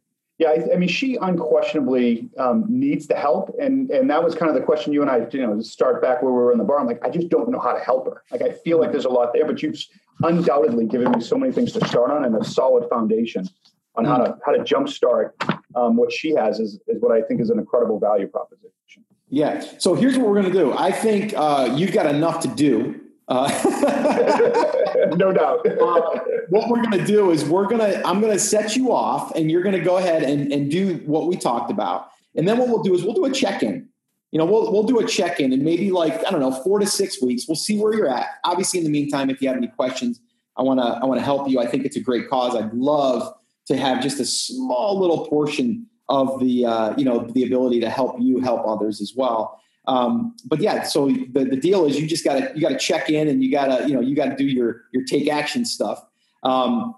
[0.42, 4.50] Yeah, I, I, mean, she unquestionably um, needs the help, and and that was kind
[4.50, 6.64] of the question you and I, you know, start back where we were in the
[6.64, 6.80] bar.
[6.80, 8.24] I'm like, I just don't know how to help her.
[8.32, 9.78] Like, I feel like there's a lot there, but you've
[10.24, 13.48] undoubtedly given me so many things to start on and a solid foundation
[13.94, 15.30] on how to how to jumpstart
[15.76, 19.06] um, what she has is is what I think is an incredible value proposition.
[19.30, 19.64] Yeah.
[19.78, 20.74] So here's what we're going to do.
[20.74, 23.00] I think uh, you've got enough to do
[23.32, 25.66] uh, no doubt.
[25.66, 26.20] uh,
[26.50, 29.34] what we're going to do is we're going to I'm going to set you off,
[29.36, 32.10] and you're going to go ahead and, and do what we talked about.
[32.36, 33.88] And then what we'll do is we'll do a check in.
[34.32, 36.80] You know, we'll we'll do a check in, and maybe like I don't know, four
[36.80, 37.48] to six weeks.
[37.48, 38.28] We'll see where you're at.
[38.44, 40.20] Obviously, in the meantime, if you have any questions,
[40.58, 41.60] I want to I want to help you.
[41.60, 42.54] I think it's a great cause.
[42.54, 43.34] I'd love
[43.68, 47.90] to have just a small little portion of the uh, you know the ability to
[47.90, 49.62] help you help others as well.
[49.92, 53.28] Um, but yeah, so the, the deal is you just gotta you gotta check in
[53.28, 56.02] and you gotta you know you gotta do your your take action stuff.
[56.44, 56.96] Um,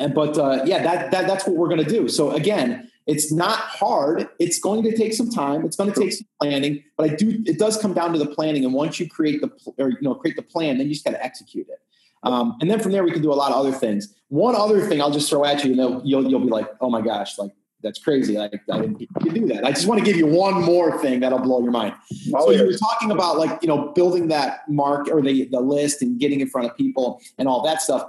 [0.00, 2.08] and but uh, yeah, that, that that's what we're gonna do.
[2.08, 4.28] So again, it's not hard.
[4.40, 5.64] It's going to take some time.
[5.64, 7.42] It's going to take some planning, but I do.
[7.46, 8.64] It does come down to the planning.
[8.64, 11.12] And once you create the or you know create the plan, then you just got
[11.12, 11.80] to execute it.
[12.24, 14.14] Um, and then from there, we can do a lot of other things.
[14.28, 17.00] One other thing I'll just throw at you, and you'll you'll be like, oh my
[17.00, 17.52] gosh, like
[17.82, 18.38] that's crazy.
[18.38, 19.64] I, I didn't do that.
[19.64, 21.94] I just want to give you one more thing that'll blow your mind.
[22.34, 25.60] Oh, so you were talking about like, you know, building that mark or the, the
[25.60, 28.02] list and getting in front of people and all that stuff.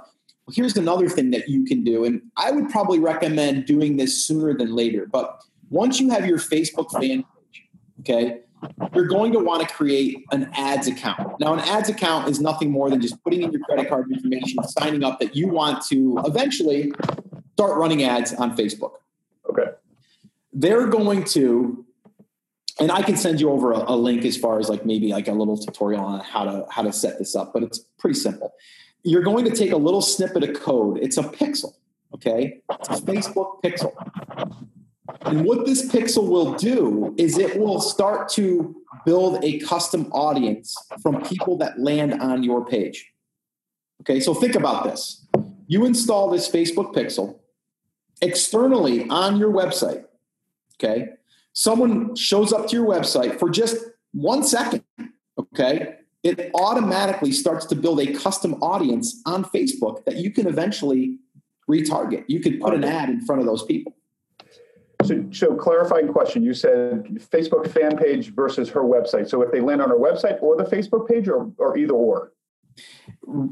[0.46, 2.04] Well, here's another thing that you can do.
[2.04, 5.06] And I would probably recommend doing this sooner than later.
[5.06, 5.40] But
[5.70, 7.62] once you have your Facebook fan page,
[8.00, 8.40] okay,
[8.92, 11.38] you're going to want to create an ads account.
[11.40, 14.62] Now, an ads account is nothing more than just putting in your credit card information,
[14.64, 16.92] signing up that you want to eventually
[17.54, 18.92] start running ads on Facebook.
[19.48, 19.70] Okay.
[20.52, 21.84] They're going to,
[22.78, 25.28] and I can send you over a, a, link as far as like maybe like
[25.28, 28.52] a little tutorial on how to how to set this up, but it's pretty simple.
[29.02, 30.98] You're going to take a little snippet of code.
[31.00, 31.74] It's a pixel.
[32.14, 32.60] Okay.
[32.70, 33.94] It's a Facebook pixel.
[35.22, 38.74] And what this pixel will do is it will start to
[39.04, 43.10] build a custom audience from people that land on your page.
[44.02, 45.26] Okay, so think about this.
[45.66, 47.39] You install this Facebook pixel,
[48.22, 50.04] externally on your website,
[50.76, 51.08] okay,
[51.52, 53.76] someone shows up to your website for just
[54.12, 54.84] one second,
[55.38, 61.18] okay, it automatically starts to build a custom audience on Facebook that you can eventually
[61.68, 62.24] retarget.
[62.28, 63.96] You could put an ad in front of those people.
[65.04, 69.30] So, so clarifying question, you said Facebook fan page versus her website.
[69.30, 72.32] So if they land on her website or the Facebook page or, or either or?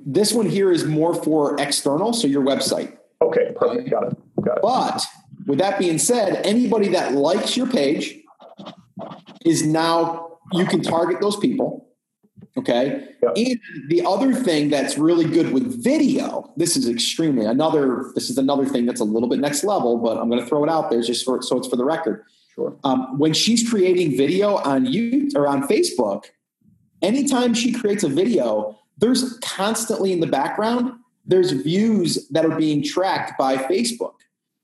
[0.05, 2.99] This one here is more for external, so your website.
[3.23, 3.91] Okay, perfect.
[3.91, 4.19] Got it.
[4.63, 5.05] But
[5.47, 8.19] with that being said, anybody that likes your page
[9.45, 11.89] is now you can target those people.
[12.57, 13.09] Okay.
[13.23, 13.33] Yep.
[13.37, 18.39] And the other thing that's really good with video, this is extremely another, this is
[18.39, 20.91] another thing that's a little bit next level, but I'm going to throw it out
[20.91, 22.25] there just for, so it's for the record.
[22.55, 22.77] Sure.
[22.83, 26.25] Um, when she's creating video on YouTube or on Facebook,
[27.01, 30.93] anytime she creates a video, there's constantly in the background,
[31.25, 34.15] there's views that are being tracked by Facebook.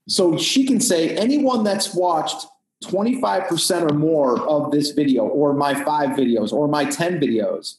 [0.09, 2.47] So she can say anyone that's watched
[2.85, 7.77] 25% or more of this video or my five videos or my 10 videos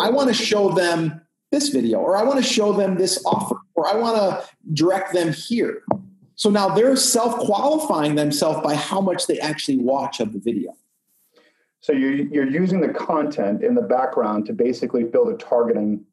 [0.00, 1.20] I want to show them
[1.50, 5.12] this video, or I want to show them this offer, or I want to direct
[5.12, 5.82] them here.
[6.34, 10.76] So now they're self qualifying themselves by how much they actually watch of the video.
[11.80, 16.04] So you're, you're using the content in the background to basically build a targeting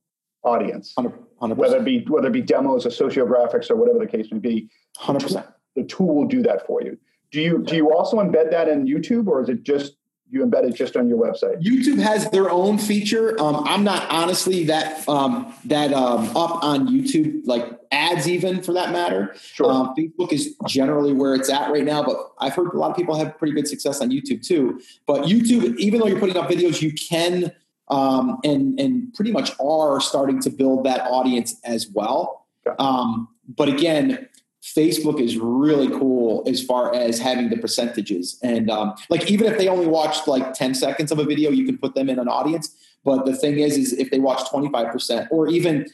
[0.44, 1.56] audience, 100%.
[1.56, 4.70] whether it be whether it be demos or sociographics or whatever the case may be.
[4.98, 5.46] Hundred percent.
[5.76, 6.98] The tool will do that for you.
[7.32, 9.96] Do you do you also embed that in YouTube, or is it just
[10.30, 11.62] you embed it just on your website?
[11.62, 13.40] YouTube has their own feature.
[13.42, 18.74] Um, I'm not honestly that um, that um, up on YouTube, like ads, even for
[18.74, 19.36] that matter.
[19.40, 19.72] Sure.
[19.72, 22.98] Um, Facebook is generally where it's at right now, but I've heard a lot of
[22.98, 24.82] people have pretty good success on YouTube too.
[25.06, 27.52] But YouTube, even though you're putting up videos, you can
[27.92, 32.48] um, and and pretty much are starting to build that audience as well.
[32.80, 34.28] Um, but again,
[34.64, 38.40] Facebook is really cool as far as having the percentages.
[38.44, 41.66] And um, like even if they only watched like 10 seconds of a video, you
[41.66, 42.74] can put them in an audience.
[43.04, 45.88] But the thing is, is if they watch 25% or even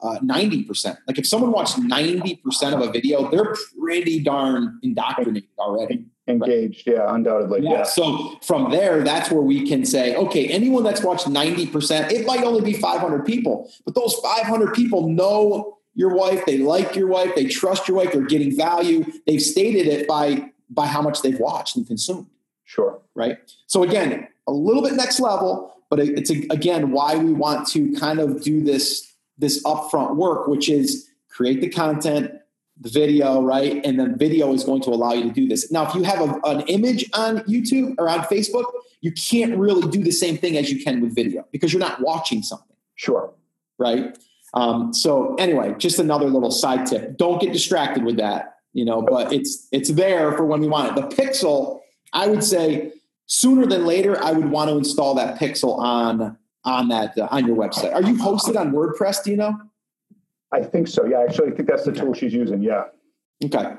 [0.00, 6.06] uh, 90%, like if someone watched 90% of a video, they're pretty darn indoctrinated already.
[6.28, 7.62] Engaged, yeah, undoubtedly.
[7.62, 7.70] Yeah.
[7.70, 7.82] yeah.
[7.82, 12.44] So from there, that's where we can say, okay, anyone that's watched 90%, it might
[12.44, 17.34] only be 500 people, but those 500 people know your wife, they like your wife,
[17.34, 19.04] they trust your wife, they're getting value.
[19.26, 22.28] They've stated it by by how much they've watched and consumed.
[22.64, 23.02] Sure.
[23.14, 23.38] Right.
[23.66, 28.18] So again, a little bit next level, but it's again why we want to kind
[28.20, 32.30] of do this this upfront work, which is create the content,
[32.82, 33.80] the video, right?
[33.84, 35.70] And then video is going to allow you to do this.
[35.70, 38.64] Now, if you have a, an image on YouTube or on Facebook,
[39.00, 42.00] you can't really do the same thing as you can with video because you're not
[42.00, 42.76] watching something.
[42.94, 43.32] Sure.
[43.78, 44.16] Right.
[44.54, 47.16] Um, so anyway, just another little side tip.
[47.16, 50.96] Don't get distracted with that, you know, but it's it's there for when we want
[50.96, 51.00] it.
[51.00, 51.80] The Pixel,
[52.12, 52.92] I would say
[53.26, 57.46] sooner than later, I would want to install that Pixel on on that uh, on
[57.46, 57.92] your website.
[57.94, 59.24] Are you hosted on WordPress?
[59.24, 59.58] Do you know?
[60.52, 61.04] I think so.
[61.04, 62.62] Yeah, actually, I think that's the tool she's using.
[62.62, 62.84] Yeah.
[63.44, 63.74] Okay.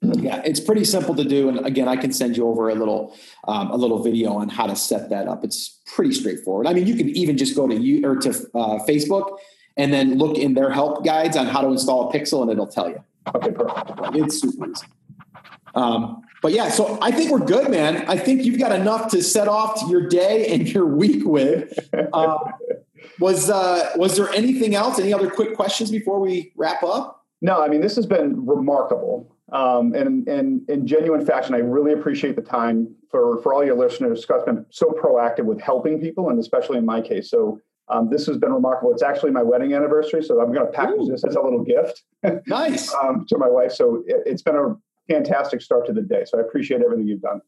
[0.00, 3.16] Yeah, it's pretty simple to do, and again, I can send you over a little
[3.46, 5.44] um, a little video on how to set that up.
[5.44, 6.66] It's pretty straightforward.
[6.66, 9.38] I mean, you can even just go to you or to uh, Facebook
[9.76, 12.66] and then look in their help guides on how to install a pixel and it'll
[12.66, 13.02] tell you.
[13.34, 14.16] Okay, perfect.
[14.16, 14.86] It's super easy.
[15.74, 18.04] Um, but yeah, so I think we're good, man.
[18.08, 21.78] I think you've got enough to set off your day and your week with.
[22.12, 22.38] Uh,
[23.18, 24.98] was uh, was there anything else?
[24.98, 27.24] Any other quick questions before we wrap up?
[27.40, 31.92] No, I mean this has been remarkable, um, and and in genuine fashion, I really
[31.92, 34.22] appreciate the time for for all your listeners.
[34.22, 37.30] Scott's been so proactive with helping people, and especially in my case.
[37.30, 38.92] So um, this has been remarkable.
[38.92, 41.10] It's actually my wedding anniversary, so I'm going to package Ooh.
[41.10, 42.02] this as a little gift.
[42.46, 43.72] Nice um, to my wife.
[43.72, 44.76] So it, has been a
[45.10, 46.24] fantastic start to the day.
[46.26, 47.40] So I appreciate everything you've done.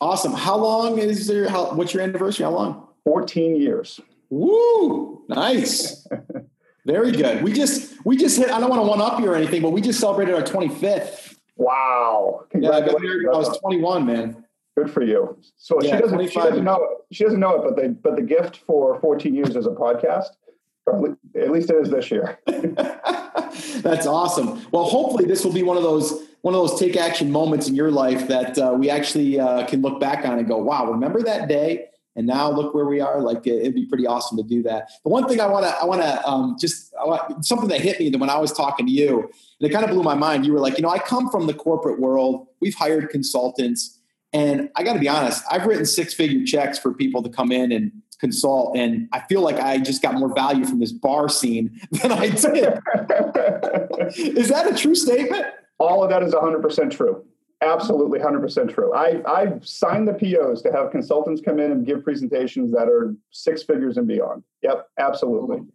[0.00, 0.32] Awesome.
[0.32, 1.48] How long is there?
[1.48, 2.44] How, what's your anniversary?
[2.44, 2.86] How long?
[3.04, 4.00] 14 years.
[4.30, 5.24] Woo!
[5.28, 6.06] Nice.
[6.86, 7.42] Very good.
[7.42, 8.50] We just we just hit.
[8.50, 11.36] I don't want to one up you or anything, but we just celebrated our 25th.
[11.56, 12.46] Wow!
[12.54, 14.44] Yeah, I, I was 21, man.
[14.78, 15.36] Good for you.
[15.56, 17.14] So yeah, she doesn't she doesn't know it.
[17.14, 20.28] She doesn't know it, but the but the gift for 14 years as a podcast,
[20.88, 22.38] at least it is this year.
[22.46, 24.66] That's awesome.
[24.70, 27.74] Well, hopefully this will be one of those one of those take action moments in
[27.74, 31.22] your life that uh, we actually uh, can look back on and go, "Wow, remember
[31.22, 33.20] that day?" And now look where we are.
[33.20, 34.90] Like it'd be pretty awesome to do that.
[35.04, 38.00] The one thing I want to I want to um, just want, something that hit
[38.00, 40.44] me when I was talking to you, and it kind of blew my mind.
[40.44, 42.48] You were like, you know, I come from the corporate world.
[42.60, 44.00] We've hired consultants
[44.32, 47.50] and I got to be honest, I've written six figure checks for people to come
[47.50, 47.90] in and
[48.20, 48.76] consult.
[48.76, 52.28] And I feel like I just got more value from this bar scene than I
[52.28, 52.38] did.
[54.36, 55.46] is that a true statement?
[55.78, 57.24] All of that is 100% true.
[57.62, 58.94] Absolutely 100% true.
[58.94, 63.14] I, I've signed the POs to have consultants come in and give presentations that are
[63.30, 64.42] six figures and beyond.
[64.62, 65.58] Yep, absolutely.
[65.58, 65.66] Oh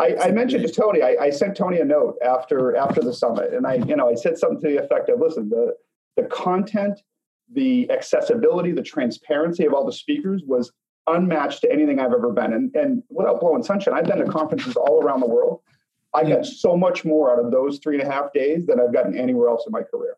[0.00, 3.52] I, I, mentioned to Tony, I, I, sent Tony a note after after the summit,
[3.52, 5.74] and I, you know, I said something to the effect of, "Listen, the
[6.16, 7.00] the content
[7.52, 10.72] the accessibility, the transparency of all the speakers was
[11.06, 12.52] unmatched to anything I've ever been.
[12.52, 15.60] And, and without blowing sunshine, I've been to conferences all around the world.
[16.14, 18.92] I got so much more out of those three and a half days than I've
[18.92, 20.16] gotten anywhere else in my career.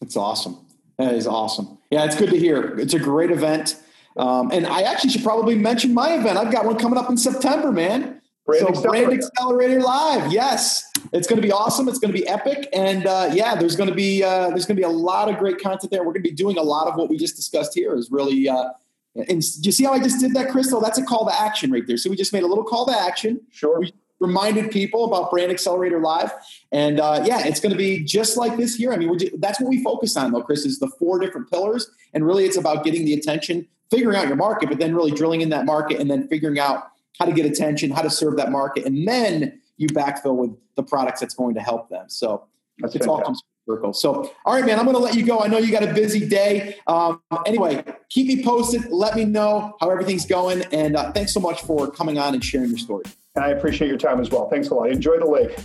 [0.00, 0.58] That's awesome.
[0.98, 1.78] That is awesome.
[1.90, 2.78] Yeah, it's good to hear.
[2.78, 3.76] It's a great event.
[4.16, 6.38] Um, and I actually should probably mention my event.
[6.38, 8.22] I've got one coming up in September, man.
[8.46, 9.06] Brand so Accelerator.
[9.06, 11.88] Brand Accelerator Live, yes, it's going to be awesome.
[11.88, 14.76] It's going to be epic, and uh, yeah, there's going to be uh, there's going
[14.76, 16.00] to be a lot of great content there.
[16.00, 17.96] We're going to be doing a lot of what we just discussed here.
[17.96, 18.68] Is really, uh,
[19.16, 20.80] and you see how I just did that, Crystal?
[20.80, 21.96] That's a call to action right there.
[21.96, 23.40] So we just made a little call to action.
[23.50, 23.80] Sure.
[23.80, 26.32] We reminded people about Brand Accelerator Live,
[26.72, 28.92] and uh, yeah, it's going to be just like this year.
[28.92, 30.64] I mean, that's what we focus on, though, Chris.
[30.64, 34.36] Is the four different pillars, and really, it's about getting the attention, figuring out your
[34.36, 36.88] market, but then really drilling in that market, and then figuring out
[37.18, 40.82] how to get attention, how to serve that market, and then you backfill with the
[40.82, 42.06] products that's going to help them.
[42.08, 42.46] So
[42.78, 43.92] that's it all comes circle.
[43.92, 45.40] So, all right, man, I'm going to let you go.
[45.40, 46.76] I know you got a busy day.
[46.86, 48.86] Um, anyway, keep me posted.
[48.90, 50.62] Let me know how everything's going.
[50.72, 53.04] And uh, thanks so much for coming on and sharing your story.
[53.36, 54.48] And I appreciate your time as well.
[54.48, 54.90] Thanks a lot.
[54.90, 55.56] Enjoy the lake.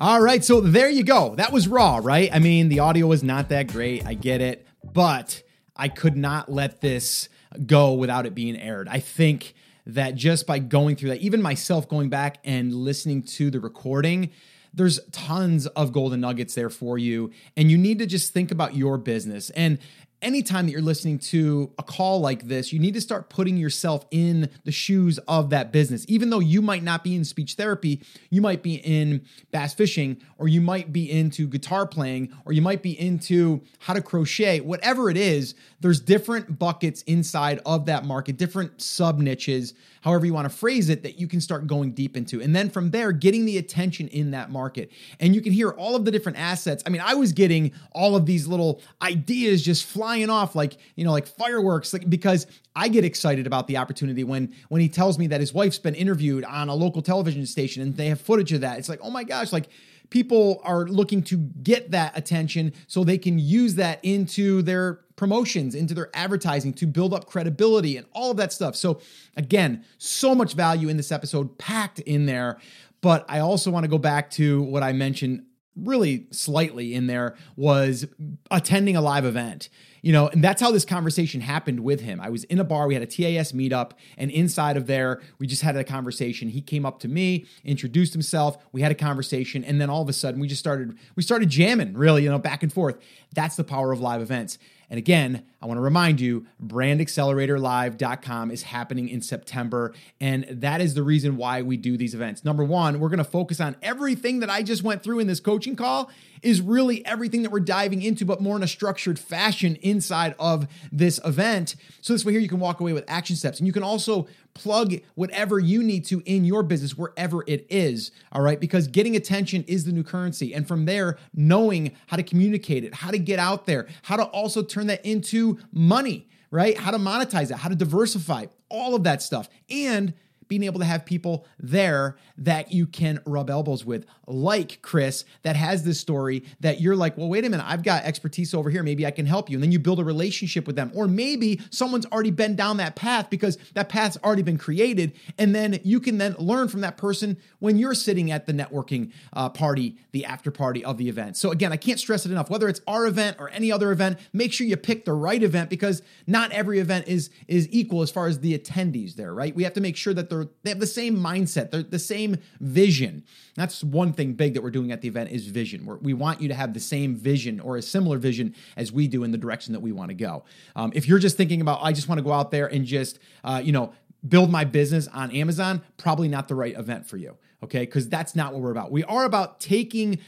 [0.00, 1.36] All right, so there you go.
[1.36, 2.28] That was raw, right?
[2.32, 4.04] I mean, the audio was not that great.
[4.04, 5.42] I get it, but
[5.76, 7.28] I could not let this
[7.66, 8.88] go without it being aired.
[8.88, 9.54] I think
[9.86, 14.30] that just by going through that, even myself going back and listening to the recording,
[14.74, 17.30] there's tons of golden nuggets there for you.
[17.56, 19.50] And you need to just think about your business.
[19.50, 19.78] And
[20.22, 24.06] anytime that you're listening to a call like this, you need to start putting yourself
[24.10, 26.04] in the shoes of that business.
[26.08, 28.00] Even though you might not be in speech therapy,
[28.30, 32.62] you might be in bass fishing, or you might be into guitar playing, or you
[32.62, 38.04] might be into how to crochet, whatever it is, there's different buckets inside of that
[38.04, 41.92] market, different sub niches, however you want to phrase it, that you can start going
[41.92, 42.40] deep into.
[42.42, 44.92] And then from there, getting the attention in that market.
[45.18, 46.82] And you can hear all of the different assets.
[46.86, 51.04] I mean, I was getting all of these little ideas just flying off like, you
[51.04, 55.18] know, like fireworks, like because I get excited about the opportunity when when he tells
[55.18, 58.52] me that his wife's been interviewed on a local television station and they have footage
[58.52, 58.78] of that.
[58.78, 59.68] It's like, oh my gosh, like
[60.12, 65.74] people are looking to get that attention so they can use that into their promotions,
[65.74, 68.76] into their advertising to build up credibility and all of that stuff.
[68.76, 69.00] So,
[69.38, 72.58] again, so much value in this episode packed in there.
[73.00, 75.46] But I also want to go back to what I mentioned
[75.76, 78.06] really slightly in there was
[78.50, 79.68] attending a live event
[80.02, 82.20] you know, and that's how this conversation happened with him.
[82.20, 85.46] I was in a bar, we had a TAS meetup, and inside of there, we
[85.46, 86.48] just had a conversation.
[86.48, 90.08] He came up to me, introduced himself, we had a conversation, and then all of
[90.08, 92.98] a sudden we just started we started jamming, really, you know, back and forth.
[93.32, 94.58] That's the power of live events.
[94.90, 99.94] And again, I want to remind you, brandacceleratorlive.com is happening in September.
[100.20, 102.44] And that is the reason why we do these events.
[102.44, 105.38] Number one, we're going to focus on everything that I just went through in this
[105.38, 106.10] coaching call
[106.42, 110.66] is really everything that we're diving into, but more in a structured fashion inside of
[110.90, 111.76] this event.
[112.00, 113.58] So this way here you can walk away with action steps.
[113.58, 118.10] And you can also plug whatever you need to in your business wherever it is
[118.32, 122.22] all right because getting attention is the new currency and from there knowing how to
[122.22, 126.78] communicate it how to get out there how to also turn that into money right?
[126.78, 129.48] How to monetize it how to diversify all of that stuff.
[129.68, 130.14] And
[130.46, 135.56] being able to have people there that you can rub elbows with, like Chris, that
[135.56, 138.82] has this story that you're like, well, wait a minute, I've got expertise over here.
[138.82, 139.56] Maybe I can help you.
[139.56, 140.90] And then you build a relationship with them.
[140.94, 145.12] Or maybe someone's already been down that path because that path's already been created.
[145.38, 149.12] And then you can then learn from that person when you're sitting at the networking
[149.32, 151.36] uh, party, the after party of the event.
[151.36, 152.50] So again, I can't stress it enough.
[152.50, 155.70] Whether it's our event or any other event, make sure you pick the right event
[155.70, 159.54] because not every event is is equal as far as the attendees there, right?
[159.54, 162.36] We have to make sure that they're they have the same mindset, they're the same
[162.60, 163.24] vision.
[163.54, 165.84] That's one thing big that we're doing at the event is vision.
[165.84, 169.08] We're, we want you to have the same vision or a similar vision as we
[169.08, 170.44] do in the direction that we want to go.
[170.76, 173.18] Um, if you're just thinking about, I just want to go out there and just,
[173.42, 173.92] uh, you know,
[174.26, 177.36] build my business on Amazon, probably not the right event for you.
[177.64, 177.80] Okay.
[177.80, 178.92] Because that's not what we're about.
[178.92, 180.20] We are about taking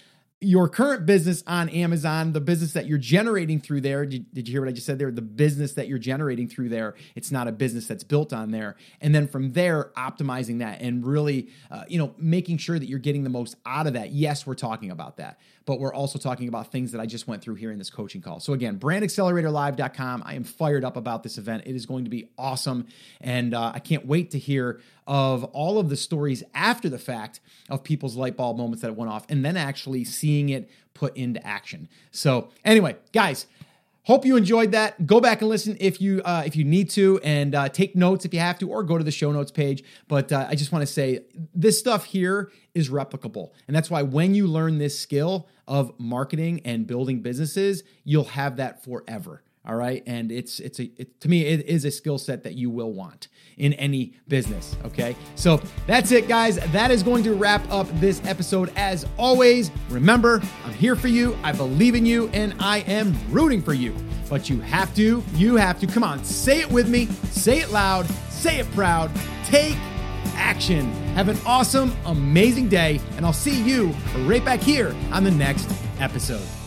[0.45, 4.05] your current business on Amazon, the business that you're generating through there.
[4.05, 5.11] Did, did, you hear what I just said there?
[5.11, 6.95] The business that you're generating through there.
[7.14, 8.76] It's not a business that's built on there.
[9.01, 12.99] And then from there, optimizing that and really, uh, you know, making sure that you're
[12.99, 14.12] getting the most out of that.
[14.12, 17.43] Yes, we're talking about that, but we're also talking about things that I just went
[17.43, 18.41] through here in this coaching call.
[18.41, 20.23] So again, brandacceleratorlive.com.
[20.25, 21.65] I am fired up about this event.
[21.67, 22.87] It is going to be awesome.
[23.21, 27.41] And uh, I can't wait to hear of all of the stories after the fact
[27.71, 31.45] of people's light bulb moments that went off and then actually seeing it put into
[31.47, 31.89] action.
[32.11, 33.47] So, anyway, guys,
[34.05, 35.07] Hope you enjoyed that.
[35.07, 38.26] Go back and listen if you uh, if you need to, and uh, take notes
[38.26, 39.82] if you have to, or go to the show notes page.
[40.09, 41.20] But uh, I just want to say
[41.55, 46.61] this stuff here is replicable, and that's why when you learn this skill of marketing
[46.66, 49.42] and building businesses, you'll have that forever.
[49.67, 52.55] All right, and it's it's a it, to me it is a skill set that
[52.55, 54.77] you will want in any business.
[54.85, 56.57] Okay, so that's it, guys.
[56.73, 58.71] That is going to wrap up this episode.
[58.77, 61.37] As always, remember I'm here for you.
[61.43, 63.95] I believe in you, and I am rooting for you.
[64.29, 67.71] but you have to, you have to, come on, say it with me, say it
[67.71, 69.11] loud, say it proud,
[69.45, 69.77] take
[70.35, 70.91] action.
[71.15, 75.71] Have an awesome, amazing day, and I'll see you right back here on the next
[76.01, 76.64] episode.